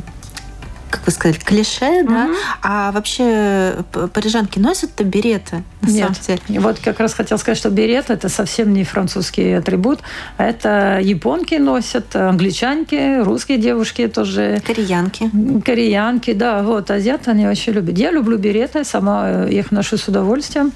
как 0.90 1.06
вы 1.06 1.12
сказали, 1.12 1.38
клише, 1.38 2.04
угу. 2.04 2.10
да? 2.10 2.30
А 2.62 2.92
вообще 2.92 3.84
парижанки 4.14 4.60
носят-то 4.60 5.04
береты, 5.04 5.64
на 5.82 5.90
Нет. 5.90 5.98
самом 6.00 6.40
деле? 6.48 6.60
Вот 6.60 6.80
как 6.80 7.00
раз 7.00 7.14
хотел 7.14 7.38
сказать, 7.38 7.58
что 7.58 7.70
берет– 7.70 8.10
это 8.10 8.30
совсем 8.30 8.74
не 8.74 8.84
французский 8.84 9.54
атрибут, 9.54 10.00
а 10.38 10.46
это 10.46 11.00
японки 11.02 11.56
носят, 11.56 12.16
англичанки, 12.16 13.22
русские 13.22 13.58
девушки 13.58 14.08
тоже. 14.08 14.62
Кореянки. 14.66 15.30
Кореянки, 15.66 16.34
да, 16.34 16.64
вот, 16.64 16.92
азиаты 16.92 17.32
они 17.32 17.46
вообще 17.46 17.72
любят. 17.72 17.98
Я 17.98 18.12
люблю 18.12 18.38
береты, 18.38 18.84
сама 18.84 19.46
их 19.46 19.72
ношу 19.72 19.98
с 19.98 20.08
удовольствием. 20.08 20.72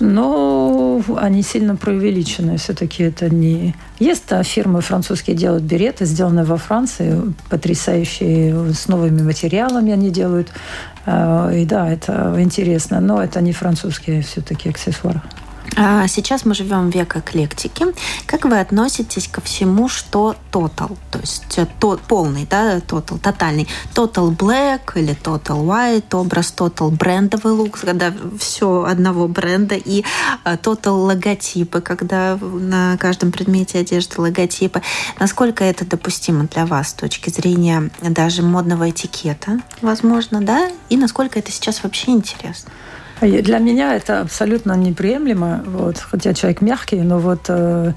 Но 0.00 1.02
они 1.16 1.42
сильно 1.42 1.76
преувеличены. 1.76 2.56
Все-таки 2.56 3.02
это 3.02 3.28
не... 3.28 3.74
Есть 3.98 4.24
да, 4.28 4.42
фирмы 4.42 4.80
французские 4.80 5.36
делают 5.36 5.64
береты, 5.64 6.04
сделанные 6.04 6.44
во 6.44 6.56
Франции, 6.56 7.20
потрясающие, 7.48 8.72
с 8.72 8.86
новыми 8.88 9.22
материалами 9.22 9.92
они 9.92 10.10
делают. 10.10 10.48
А, 11.04 11.50
и 11.50 11.64
да, 11.64 11.90
это 11.90 12.34
интересно, 12.38 13.00
но 13.00 13.22
это 13.22 13.40
не 13.40 13.52
французские 13.52 14.22
все-таки 14.22 14.68
аксессуары. 14.68 15.20
А 15.76 16.08
сейчас 16.08 16.44
мы 16.44 16.54
живем 16.54 16.90
в 16.90 16.94
век 16.94 17.16
эклектики. 17.16 17.86
Как 18.26 18.44
вы 18.44 18.58
относитесь 18.58 19.28
ко 19.28 19.40
всему, 19.40 19.88
что 19.88 20.36
total, 20.50 20.96
то 21.10 21.18
есть 21.18 21.58
э, 21.58 21.66
то, 21.78 21.98
полный, 22.08 22.46
да, 22.48 22.78
total, 22.78 23.18
тотальный, 23.18 23.68
total 23.94 24.36
black 24.36 24.92
или 24.96 25.16
total 25.16 25.64
white, 25.64 26.14
образ 26.16 26.52
total 26.56 26.90
брендовый 26.90 27.52
лук, 27.52 27.80
когда 27.80 28.12
все 28.38 28.84
одного 28.84 29.28
бренда, 29.28 29.76
и 29.76 30.04
э, 30.44 30.56
total 30.56 31.06
логотипы, 31.06 31.80
когда 31.80 32.36
на 32.36 32.96
каждом 32.98 33.32
предмете 33.32 33.78
одежды 33.78 34.20
логотипы. 34.20 34.82
Насколько 35.18 35.64
это 35.64 35.84
допустимо 35.84 36.44
для 36.44 36.66
вас 36.66 36.90
с 36.90 36.94
точки 36.94 37.30
зрения 37.30 37.90
даже 38.02 38.42
модного 38.42 38.90
этикета, 38.90 39.60
возможно, 39.80 40.40
да? 40.40 40.70
И 40.88 40.96
насколько 40.96 41.38
это 41.38 41.52
сейчас 41.52 41.82
вообще 41.82 42.12
интересно? 42.12 42.70
Для 43.20 43.58
меня 43.58 43.94
это 43.94 44.20
абсолютно 44.20 44.72
неприемлемо, 44.74 45.62
вот, 45.66 45.98
хотя 45.98 46.34
человек 46.34 46.60
мягкий, 46.60 47.00
но 47.00 47.18
вот 47.18 47.46
э, 47.48 47.92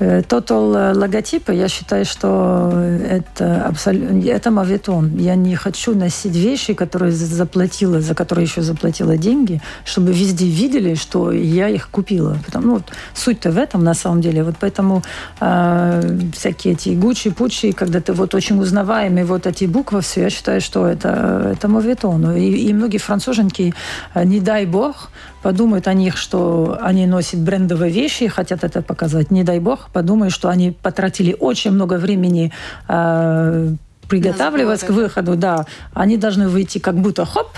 Total 0.00 0.74
э, 0.74 0.94
логотипы, 0.94 1.54
я 1.54 1.68
считаю, 1.68 2.04
что 2.04 2.72
это 3.08 3.64
абсолютно 3.66 4.28
это 4.28 4.50
моветон. 4.50 5.16
Я 5.16 5.36
не 5.36 5.54
хочу 5.54 5.94
носить 5.94 6.34
вещи, 6.34 6.74
которые 6.74 7.12
заплатила, 7.12 8.00
за 8.00 8.14
которые 8.14 8.44
еще 8.44 8.62
заплатила 8.62 9.16
деньги, 9.16 9.60
чтобы 9.84 10.12
везде 10.12 10.46
видели, 10.46 10.94
что 10.94 11.30
я 11.32 11.68
их 11.68 11.90
купила. 11.90 12.36
Потому, 12.44 12.66
ну, 12.66 12.74
вот, 12.74 12.84
суть-то 13.14 13.50
в 13.50 13.58
этом 13.58 13.84
на 13.84 13.94
самом 13.94 14.20
деле. 14.20 14.42
Вот 14.42 14.56
поэтому 14.58 15.02
э, 15.40 16.18
всякие 16.32 16.74
эти 16.74 16.90
гучи, 16.90 17.30
пучи, 17.30 17.72
когда 17.72 18.00
ты 18.00 18.12
вот 18.12 18.34
очень 18.34 18.58
узнаваемый, 18.58 19.24
вот 19.24 19.46
эти 19.46 19.66
буквы, 19.66 20.00
все, 20.00 20.22
я 20.22 20.30
считаю, 20.30 20.60
что 20.60 20.86
это, 20.86 21.52
это 21.52 21.68
моветон. 21.68 22.32
И, 22.32 22.68
и 22.68 22.72
многие 22.72 22.98
француженки, 22.98 23.74
э, 24.14 24.24
не 24.24 24.40
дай 24.40 24.66
бог, 24.66 25.10
подумают 25.44 25.88
о 25.88 25.92
них, 25.92 26.16
что 26.16 26.78
они 26.80 27.06
носят 27.06 27.40
брендовые 27.40 27.92
вещи 27.92 28.24
и 28.24 28.28
хотят 28.28 28.64
это 28.64 28.80
показать. 28.80 29.30
Не 29.30 29.44
дай 29.44 29.60
бог, 29.60 29.90
подумают, 29.92 30.32
что 30.32 30.48
они 30.48 30.70
потратили 30.70 31.36
очень 31.38 31.70
много 31.70 31.98
времени 31.98 32.50
э, 32.88 33.74
приготавливаться 34.08 34.86
к 34.86 34.90
выходу. 34.90 35.36
Да, 35.36 35.66
они 35.92 36.16
должны 36.16 36.48
выйти 36.48 36.78
как 36.78 36.94
будто 36.94 37.26
хоп, 37.26 37.48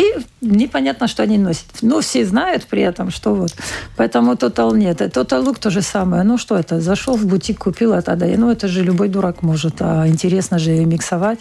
и 0.00 0.14
непонятно, 0.40 1.08
что 1.08 1.22
они 1.22 1.36
носят. 1.36 1.66
Но 1.82 2.00
все 2.00 2.24
знают 2.24 2.64
при 2.64 2.82
этом, 2.82 3.10
что 3.10 3.34
вот. 3.34 3.54
Поэтому 3.96 4.32
Total 4.32 4.74
нет. 4.74 5.00
Total 5.00 5.44
Look 5.44 5.58
то 5.60 5.70
же 5.70 5.82
самое. 5.82 6.22
Ну 6.22 6.38
что 6.38 6.56
это? 6.56 6.80
Зашел 6.80 7.16
в 7.16 7.26
бутик, 7.26 7.58
купил 7.58 7.92
это, 7.92 8.16
да. 8.16 8.26
Ну 8.26 8.50
это 8.50 8.66
же 8.66 8.82
любой 8.82 9.08
дурак 9.08 9.42
может. 9.42 9.82
А 9.82 10.08
интересно 10.08 10.58
же 10.58 10.70
миксовать. 10.86 11.40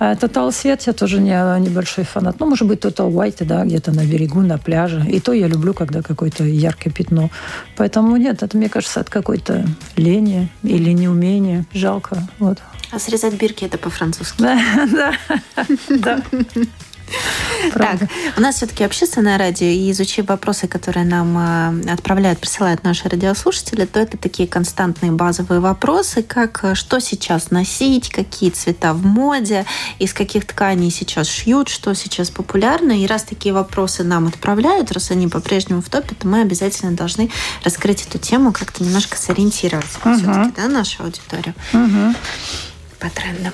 А 0.00 0.14
Total 0.14 0.50
Свет 0.52 0.82
я 0.86 0.92
тоже 0.92 1.20
не, 1.20 1.60
небольшой 1.60 2.04
фанат. 2.04 2.40
Ну, 2.40 2.46
может 2.46 2.66
быть, 2.66 2.80
Total 2.80 3.10
White, 3.12 3.44
да, 3.44 3.64
где-то 3.64 3.92
на 3.92 4.04
берегу, 4.04 4.40
на 4.40 4.58
пляже. 4.58 5.04
И 5.08 5.20
то 5.20 5.32
я 5.32 5.46
люблю, 5.46 5.72
когда 5.72 6.02
какое-то 6.02 6.42
яркое 6.42 6.92
пятно. 6.92 7.30
Поэтому 7.76 8.16
нет, 8.16 8.42
это, 8.42 8.56
мне 8.56 8.68
кажется, 8.68 9.00
от 9.00 9.08
какой-то 9.08 9.64
лени 9.96 10.48
или 10.64 10.90
неумения. 10.90 11.64
Жалко. 11.72 12.28
Вот. 12.40 12.58
А 12.90 12.98
срезать 12.98 13.34
бирки 13.34 13.64
это 13.64 13.78
по-французски. 13.78 14.42
Да, 14.90 15.14
да. 15.88 16.22
Так, 17.74 18.00
у 18.36 18.40
нас 18.40 18.56
все-таки 18.56 18.84
общественное 18.84 19.38
радио, 19.38 19.66
и 19.66 19.90
изучив 19.90 20.28
вопросы, 20.28 20.68
которые 20.68 21.04
нам 21.04 21.36
э, 21.86 21.92
отправляют, 21.92 22.38
присылают 22.38 22.84
наши 22.84 23.08
радиослушатели, 23.08 23.84
то 23.84 24.00
это 24.00 24.16
такие 24.16 24.48
константные 24.48 25.12
базовые 25.12 25.60
вопросы, 25.60 26.22
как 26.22 26.60
э, 26.62 26.74
что 26.74 27.00
сейчас 27.00 27.50
носить, 27.50 28.10
какие 28.10 28.50
цвета 28.50 28.94
в 28.94 29.04
моде, 29.04 29.66
из 29.98 30.12
каких 30.12 30.46
тканей 30.46 30.90
сейчас 30.90 31.28
шьют, 31.28 31.68
что 31.68 31.94
сейчас 31.94 32.30
популярно. 32.30 32.92
И 32.92 33.06
раз 33.06 33.24
такие 33.24 33.54
вопросы 33.54 34.04
нам 34.04 34.26
отправляют, 34.26 34.92
раз 34.92 35.10
они 35.10 35.28
по-прежнему 35.28 35.82
в 35.82 35.88
топе, 35.88 36.14
то 36.14 36.26
мы 36.26 36.40
обязательно 36.40 36.92
должны 36.92 37.30
раскрыть 37.64 38.06
эту 38.06 38.18
тему, 38.18 38.52
как-то 38.52 38.82
немножко 38.82 39.16
сориентировать 39.16 39.86
uh-huh. 40.02 40.16
все-таки, 40.16 40.52
да, 40.56 40.68
нашу 40.68 41.02
аудиторию 41.02 41.54
uh-huh. 41.72 42.14
По 43.00 43.08
трендам. 43.08 43.52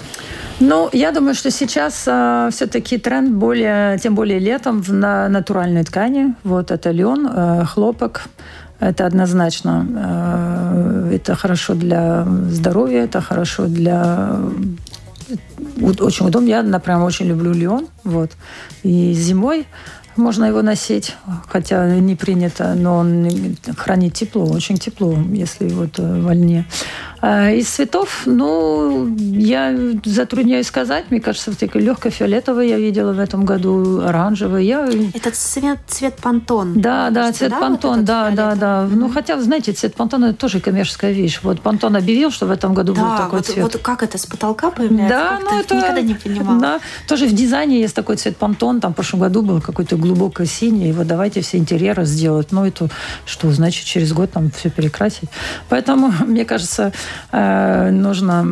Ну, 0.61 0.89
я 0.93 1.13
думаю, 1.13 1.35
что 1.35 1.51
сейчас 1.51 2.05
э, 2.07 2.49
все-таки 2.51 2.99
тренд 2.99 3.31
более, 3.33 3.99
тем 3.99 4.15
более 4.15 4.39
летом 4.39 4.81
в 4.81 4.93
на 4.93 5.29
натуральной 5.29 5.85
ткани. 5.85 6.35
Вот 6.45 6.71
это 6.71 6.91
лен, 6.93 7.29
э, 7.31 7.65
хлопок. 7.67 8.23
Это 8.81 9.07
однозначно. 9.07 9.87
Э, 9.97 11.11
это 11.15 11.35
хорошо 11.35 11.75
для 11.75 12.27
здоровья, 12.51 13.05
это 13.05 13.21
хорошо 13.21 13.67
для 13.67 14.39
очень 16.01 16.27
удобно. 16.27 16.49
Я, 16.49 16.63
например, 16.63 17.03
очень 17.03 17.27
люблю 17.27 17.53
лен. 17.53 17.87
Вот. 18.05 18.31
И 18.83 19.13
зимой 19.13 19.67
можно 20.17 20.45
его 20.45 20.63
носить, 20.63 21.15
хотя 21.49 21.87
не 21.97 22.17
принято, 22.17 22.75
но 22.75 22.99
он 22.99 23.57
хранит 23.77 24.15
тепло, 24.15 24.45
очень 24.45 24.79
тепло, 24.79 25.17
если 25.33 25.69
вот 25.69 25.99
э, 25.99 26.21
во 26.21 26.35
льне. 26.35 26.67
А 27.21 27.51
из 27.51 27.69
цветов, 27.69 28.23
ну, 28.27 29.17
я 29.17 29.75
затрудняюсь 30.05 30.67
сказать. 30.67 31.07
Мне 31.11 31.21
кажется, 31.21 31.51
вот 31.51 31.59
такой 31.59 31.81
легко 31.81 32.11
фиолетовый 32.11 32.69
я 32.69 32.79
видела 32.79 33.13
в 33.13 33.19
этом 33.19 33.45
году, 33.45 34.03
оранжевый. 34.03 34.67
Я... 34.67 34.87
Это 35.15 35.31
цвет, 35.33 35.79
цвет 35.89 36.17
пантон. 36.17 36.81
Да, 36.81 37.11
да, 37.11 37.33
цвет 37.33 37.51
да, 37.51 37.59
пантон, 37.59 37.97
вот 37.97 38.05
да, 38.05 38.31
да, 38.31 38.55
да. 38.55 38.83
Mm-hmm. 38.85 38.95
Ну, 38.95 39.09
хотя, 39.09 39.41
знаете, 39.41 39.73
цвет 39.73 39.95
пантон 39.95 40.25
это 40.25 40.35
тоже 40.35 40.61
коммерческая 40.61 41.13
вещь. 41.13 41.41
Вот 41.43 41.61
пантон 41.61 41.97
объявил, 41.97 42.31
что 42.31 42.47
в 42.47 42.51
этом 42.51 42.75
году 42.75 42.95
да, 42.95 43.03
будет 43.03 43.17
такой 43.17 43.39
вот, 43.39 43.47
цвет. 43.47 43.63
вот 43.65 43.77
как 43.79 44.03
это, 44.03 44.19
с 44.19 44.27
потолка 44.27 44.71
появляется? 44.71 45.17
Да, 45.17 45.41
ну 45.43 45.59
это... 45.59 45.75
Никогда 45.75 46.01
не 46.03 46.15
понимала. 46.15 46.61
Да, 46.61 46.81
тоже 47.09 47.27
в 47.27 47.33
дизайне 47.33 47.81
есть 47.81 47.95
такой 47.95 48.17
цвет 48.17 48.37
пантон. 48.37 48.81
Там 48.81 48.93
в 48.93 48.95
прошлом 48.95 49.21
году 49.21 49.43
был 49.43 49.61
какой-то 49.61 49.97
глубоко 50.07 50.45
синий, 50.45 50.93
вот 50.93 51.07
давайте 51.07 51.41
все 51.41 51.59
интерьеры 51.59 52.05
сделать. 52.05 52.53
Ну, 52.53 52.65
это 52.65 52.89
что, 53.25 53.51
значит, 53.51 53.85
через 53.85 54.13
год 54.13 54.31
там 54.31 54.51
все 54.51 54.71
перекрасить. 54.71 55.29
Поэтому, 55.69 56.13
мне 56.27 56.45
кажется, 56.45 56.93
э, 57.33 57.91
нужно 57.91 58.47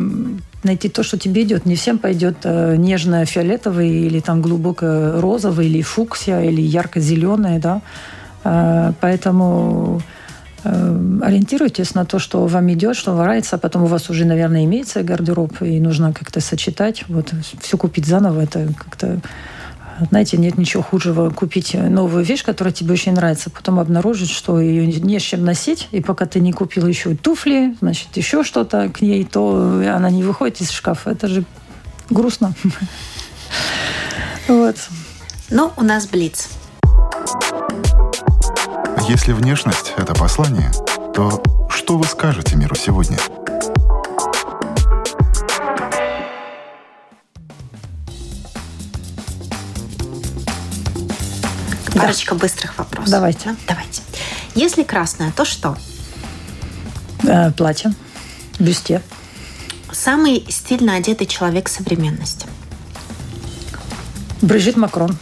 найти 0.63 0.89
то, 0.89 1.03
что 1.03 1.17
тебе 1.17 1.43
идет. 1.43 1.65
Не 1.65 1.75
всем 1.75 1.97
пойдет 1.97 2.37
э, 2.43 2.75
нежно 2.77 3.25
фиолетовый 3.25 3.89
или 3.89 4.19
там 4.19 4.41
глубоко 4.41 5.21
розовый, 5.21 5.67
или 5.67 5.81
фуксия, 5.81 6.41
или 6.41 6.61
ярко-зеленый, 6.61 7.59
да. 7.59 7.81
Э, 8.43 8.91
поэтому 8.99 10.01
э, 10.63 11.19
ориентируйтесь 11.21 11.95
на 11.95 12.05
то, 12.05 12.19
что 12.19 12.45
вам 12.47 12.71
идет, 12.73 12.97
что 12.97 13.11
вам 13.11 13.21
нравится, 13.21 13.55
а 13.55 13.59
потом 13.59 13.83
у 13.83 13.87
вас 13.87 14.09
уже, 14.09 14.25
наверное, 14.25 14.65
имеется 14.65 15.03
гардероб, 15.03 15.61
и 15.61 15.79
нужно 15.79 16.13
как-то 16.13 16.41
сочетать. 16.41 17.05
Вот 17.07 17.31
все 17.61 17.77
купить 17.77 18.05
заново, 18.05 18.41
это 18.41 18.67
как-то 18.77 19.21
знаете, 20.09 20.37
нет 20.37 20.57
ничего 20.57 20.83
худшего 20.83 21.29
купить 21.29 21.73
новую 21.73 22.23
вещь, 22.23 22.43
которая 22.43 22.73
тебе 22.73 22.93
очень 22.93 23.13
нравится, 23.13 23.49
потом 23.49 23.79
обнаружить, 23.79 24.29
что 24.29 24.59
ее 24.59 24.85
не 24.87 25.19
с 25.19 25.21
чем 25.21 25.45
носить, 25.45 25.87
и 25.91 26.01
пока 26.01 26.25
ты 26.25 26.39
не 26.39 26.51
купил 26.51 26.87
еще 26.87 27.15
туфли, 27.15 27.75
значит, 27.81 28.15
еще 28.15 28.43
что-то 28.43 28.89
к 28.89 29.01
ней, 29.01 29.23
то 29.23 29.81
она 29.87 30.09
не 30.09 30.23
выходит 30.23 30.61
из 30.61 30.71
шкафа. 30.71 31.11
Это 31.11 31.27
же 31.27 31.45
грустно. 32.09 32.53
Вот. 34.47 34.75
Ну, 35.49 35.71
у 35.77 35.83
нас 35.83 36.07
Блиц. 36.07 36.49
Если 39.07 39.33
внешность– 39.33 39.93
это 39.97 40.13
послание, 40.13 40.71
то 41.13 41.41
что 41.69 41.97
вы 41.97 42.05
скажете 42.05 42.55
миру 42.55 42.75
сегодня? 42.75 43.17
Парочка 52.05 52.35
быстрых 52.35 52.77
вопросов. 52.77 53.09
Давайте. 53.09 53.49
Да? 53.49 53.55
Давайте. 53.69 54.01
Если 54.53 54.83
красное, 54.83 55.31
то 55.31 55.43
что? 55.43 55.75
Э, 57.23 57.51
платье. 57.51 57.93
Бюсте. 58.59 59.01
Самый 59.91 60.45
стильно 60.49 60.95
одетый 60.95 61.25
человек 61.25 61.67
современности. 61.67 62.45
Брижит 64.41 64.77
Макрон. 64.77 65.17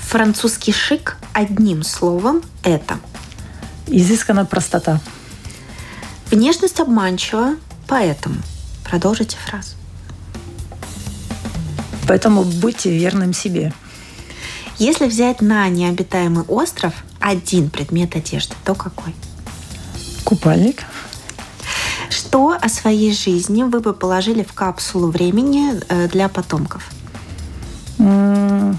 Французский 0.00 0.72
шик 0.72 1.18
одним 1.34 1.82
словом– 1.82 2.42
это. 2.62 2.98
Изысканная 3.88 4.46
простота. 4.46 5.00
Внешность 6.30 6.80
обманчива, 6.80 7.56
поэтому. 7.86 8.36
Продолжите 8.84 9.36
фразу. 9.36 9.76
Поэтому 12.08 12.42
будьте 12.42 12.90
верным 12.96 13.34
себе. 13.34 13.72
Если 14.78 15.06
взять 15.06 15.40
на 15.40 15.68
необитаемый 15.68 16.44
остров 16.44 16.94
один 17.20 17.70
предмет 17.70 18.16
одежды, 18.16 18.54
то 18.64 18.74
какой? 18.74 19.14
Купальник. 20.24 20.82
Что 22.10 22.56
о 22.60 22.68
своей 22.68 23.14
жизни 23.14 23.62
вы 23.62 23.80
бы 23.80 23.92
положили 23.92 24.42
в 24.42 24.52
капсулу 24.52 25.10
времени 25.10 25.80
э, 25.88 26.08
для 26.08 26.28
потомков? 26.28 26.90
М-м, 27.98 28.78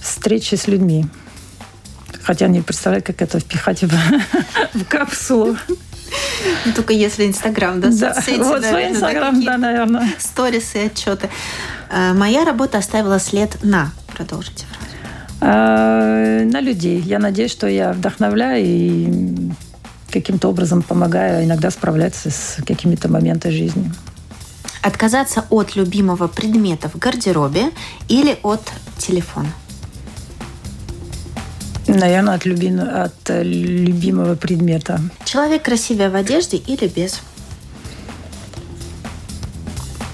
встречи 0.00 0.54
с 0.54 0.66
людьми. 0.66 1.06
Хотя 2.22 2.46
не 2.48 2.62
представляю, 2.62 3.02
как 3.02 3.20
это 3.20 3.38
впихать 3.38 3.82
в, 3.82 3.92
в 4.74 4.84
капсулу. 4.84 5.56
Ну, 6.64 6.72
только 6.72 6.92
если 6.92 7.26
Инстаграм, 7.26 7.80
да, 7.80 7.88
да. 7.88 8.14
соцсети, 8.14 8.38
вот 8.38 8.64
свой 8.64 8.88
Инстаграм, 8.88 9.44
да, 9.44 9.58
наверное. 9.58 10.12
Сторисы, 10.18 10.86
отчеты. 10.86 11.28
Э, 11.90 12.12
моя 12.12 12.44
работа 12.44 12.78
оставила 12.78 13.18
след 13.18 13.62
на. 13.62 13.92
Продолжите 14.14 14.64
на 15.44 16.60
людей. 16.60 17.00
Я 17.00 17.18
надеюсь, 17.18 17.50
что 17.50 17.66
я 17.66 17.92
вдохновляю 17.92 18.64
и 18.64 19.50
каким-то 20.10 20.48
образом 20.48 20.82
помогаю 20.82 21.44
иногда 21.44 21.70
справляться 21.70 22.30
с 22.30 22.56
какими-то 22.64 23.10
моментами 23.10 23.52
жизни. 23.52 23.92
Отказаться 24.82 25.44
от 25.50 25.76
любимого 25.76 26.28
предмета 26.28 26.88
в 26.88 26.98
гардеробе 26.98 27.70
или 28.08 28.38
от 28.42 28.62
телефона? 28.98 29.48
Наверное, 31.86 32.34
от, 32.34 32.46
люби... 32.46 32.68
от 32.68 33.28
любимого 33.28 34.36
предмета. 34.36 35.00
Человек 35.24 35.62
красивее 35.62 36.08
в 36.08 36.14
одежде 36.14 36.56
или 36.56 36.86
без? 36.86 37.20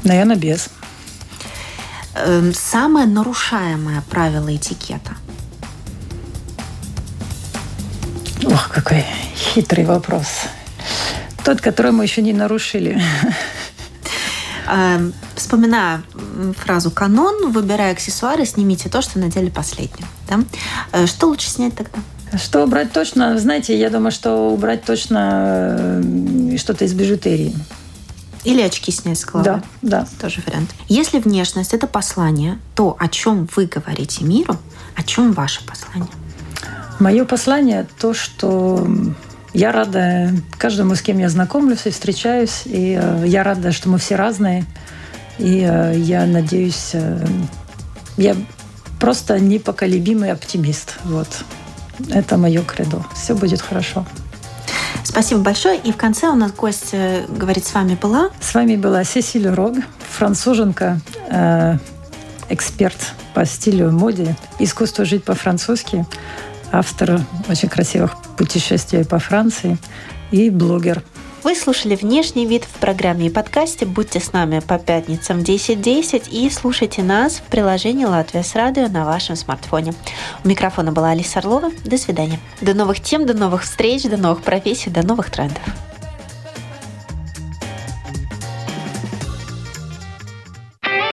Наверное, 0.02 0.36
без. 0.36 0.70
Эм, 2.14 2.52
самое 2.54 3.06
нарушаемое 3.06 4.02
правило 4.10 4.54
этикета? 4.54 5.12
Ох, 8.44 8.68
какой 8.68 9.04
хитрый 9.36 9.84
вопрос. 9.84 10.26
Тот, 11.44 11.60
который 11.60 11.92
мы 11.92 12.04
еще 12.04 12.22
не 12.22 12.32
нарушили. 12.32 13.00
Эм, 14.66 15.12
вспоминая 15.34 16.02
фразу 16.56 16.90
«канон», 16.90 17.50
выбирая 17.52 17.92
аксессуары, 17.92 18.44
снимите 18.44 18.88
то, 18.88 19.02
что 19.02 19.18
надели 19.18 19.50
последним. 19.50 20.06
Да? 20.28 20.40
Э, 20.92 21.06
что 21.06 21.26
лучше 21.26 21.48
снять 21.48 21.74
тогда? 21.74 21.98
Что 22.38 22.62
убрать 22.62 22.92
точно? 22.92 23.38
Знаете, 23.38 23.78
я 23.78 23.90
думаю, 23.90 24.12
что 24.12 24.50
убрать 24.50 24.84
точно 24.84 25.76
э, 25.80 26.56
что-то 26.56 26.84
из 26.84 26.94
бижутерии. 26.94 27.56
Или 28.44 28.62
очки 28.62 28.90
снять 28.90 29.18
с 29.18 29.24
головы. 29.24 29.44
Да, 29.44 29.62
да. 29.82 30.06
Тоже 30.20 30.42
вариант. 30.46 30.70
Если 30.88 31.18
внешность– 31.18 31.74
это 31.74 31.86
послание, 31.86 32.58
то 32.74 32.96
о 32.98 33.08
чем 33.08 33.48
вы 33.54 33.66
говорите 33.66 34.24
миру, 34.24 34.56
о 34.96 35.02
чем 35.02 35.32
ваше 35.32 35.64
послание? 35.66 36.10
Мое 36.98 37.24
послание– 37.24 37.86
то, 38.00 38.14
что 38.14 38.86
я 39.52 39.72
рада 39.72 40.32
каждому, 40.58 40.94
с 40.94 41.02
кем 41.02 41.18
я 41.18 41.28
знакомлюсь 41.28 41.86
и 41.86 41.90
встречаюсь. 41.90 42.62
И 42.66 42.98
э, 43.00 43.24
я 43.26 43.42
рада, 43.42 43.72
что 43.72 43.88
мы 43.88 43.98
все 43.98 44.16
разные. 44.16 44.64
И 45.38 45.66
э, 45.68 45.94
я 45.96 46.24
надеюсь, 46.26 46.90
э, 46.92 47.26
я 48.16 48.36
просто 49.00 49.40
непоколебимый 49.40 50.30
оптимист. 50.30 50.98
Вот. 51.04 51.28
Это 52.10 52.36
мое 52.36 52.62
кредо. 52.62 53.04
Все 53.14 53.34
будет 53.34 53.60
хорошо. 53.60 54.06
Спасибо 55.10 55.40
большое. 55.40 55.76
И 55.76 55.90
в 55.90 55.96
конце 55.96 56.28
у 56.28 56.36
нас 56.36 56.52
гость 56.52 56.90
э, 56.92 57.26
говорит, 57.26 57.66
с 57.66 57.74
вами 57.74 57.98
была? 58.00 58.30
С 58.40 58.54
вами 58.54 58.76
была 58.76 59.02
Сесиль 59.02 59.48
Рог, 59.48 59.74
француженка, 60.08 61.00
э, 61.28 61.78
эксперт 62.48 62.96
по 63.34 63.44
стилю 63.44 63.90
моде, 63.90 64.36
искусство 64.60 65.04
жить 65.04 65.24
по-французски, 65.24 66.06
автор 66.70 67.22
очень 67.48 67.68
красивых 67.68 68.16
путешествий 68.36 69.04
по 69.04 69.18
Франции 69.18 69.78
и 70.30 70.48
блогер. 70.48 71.02
Вы 71.42 71.54
слушали 71.54 71.96
«Внешний 71.96 72.44
вид» 72.44 72.64
в 72.64 72.78
программе 72.80 73.28
и 73.28 73.30
подкасте. 73.30 73.86
Будьте 73.86 74.20
с 74.20 74.34
нами 74.34 74.58
по 74.60 74.78
пятницам 74.78 75.38
10.10 75.38 76.28
и 76.30 76.50
слушайте 76.50 77.02
нас 77.02 77.36
в 77.36 77.42
приложении 77.44 78.04
«Латвия 78.04 78.42
с 78.42 78.54
радио» 78.54 78.88
на 78.88 79.06
вашем 79.06 79.36
смартфоне. 79.36 79.94
У 80.44 80.48
микрофона 80.48 80.92
была 80.92 81.10
Алиса 81.10 81.38
Орлова. 81.38 81.70
До 81.84 81.96
свидания. 81.96 82.38
До 82.60 82.74
новых 82.74 83.00
тем, 83.00 83.24
до 83.24 83.32
новых 83.32 83.62
встреч, 83.62 84.02
до 84.02 84.18
новых 84.18 84.42
профессий, 84.42 84.90
до 84.90 85.02
новых 85.02 85.30
трендов. 85.30 85.62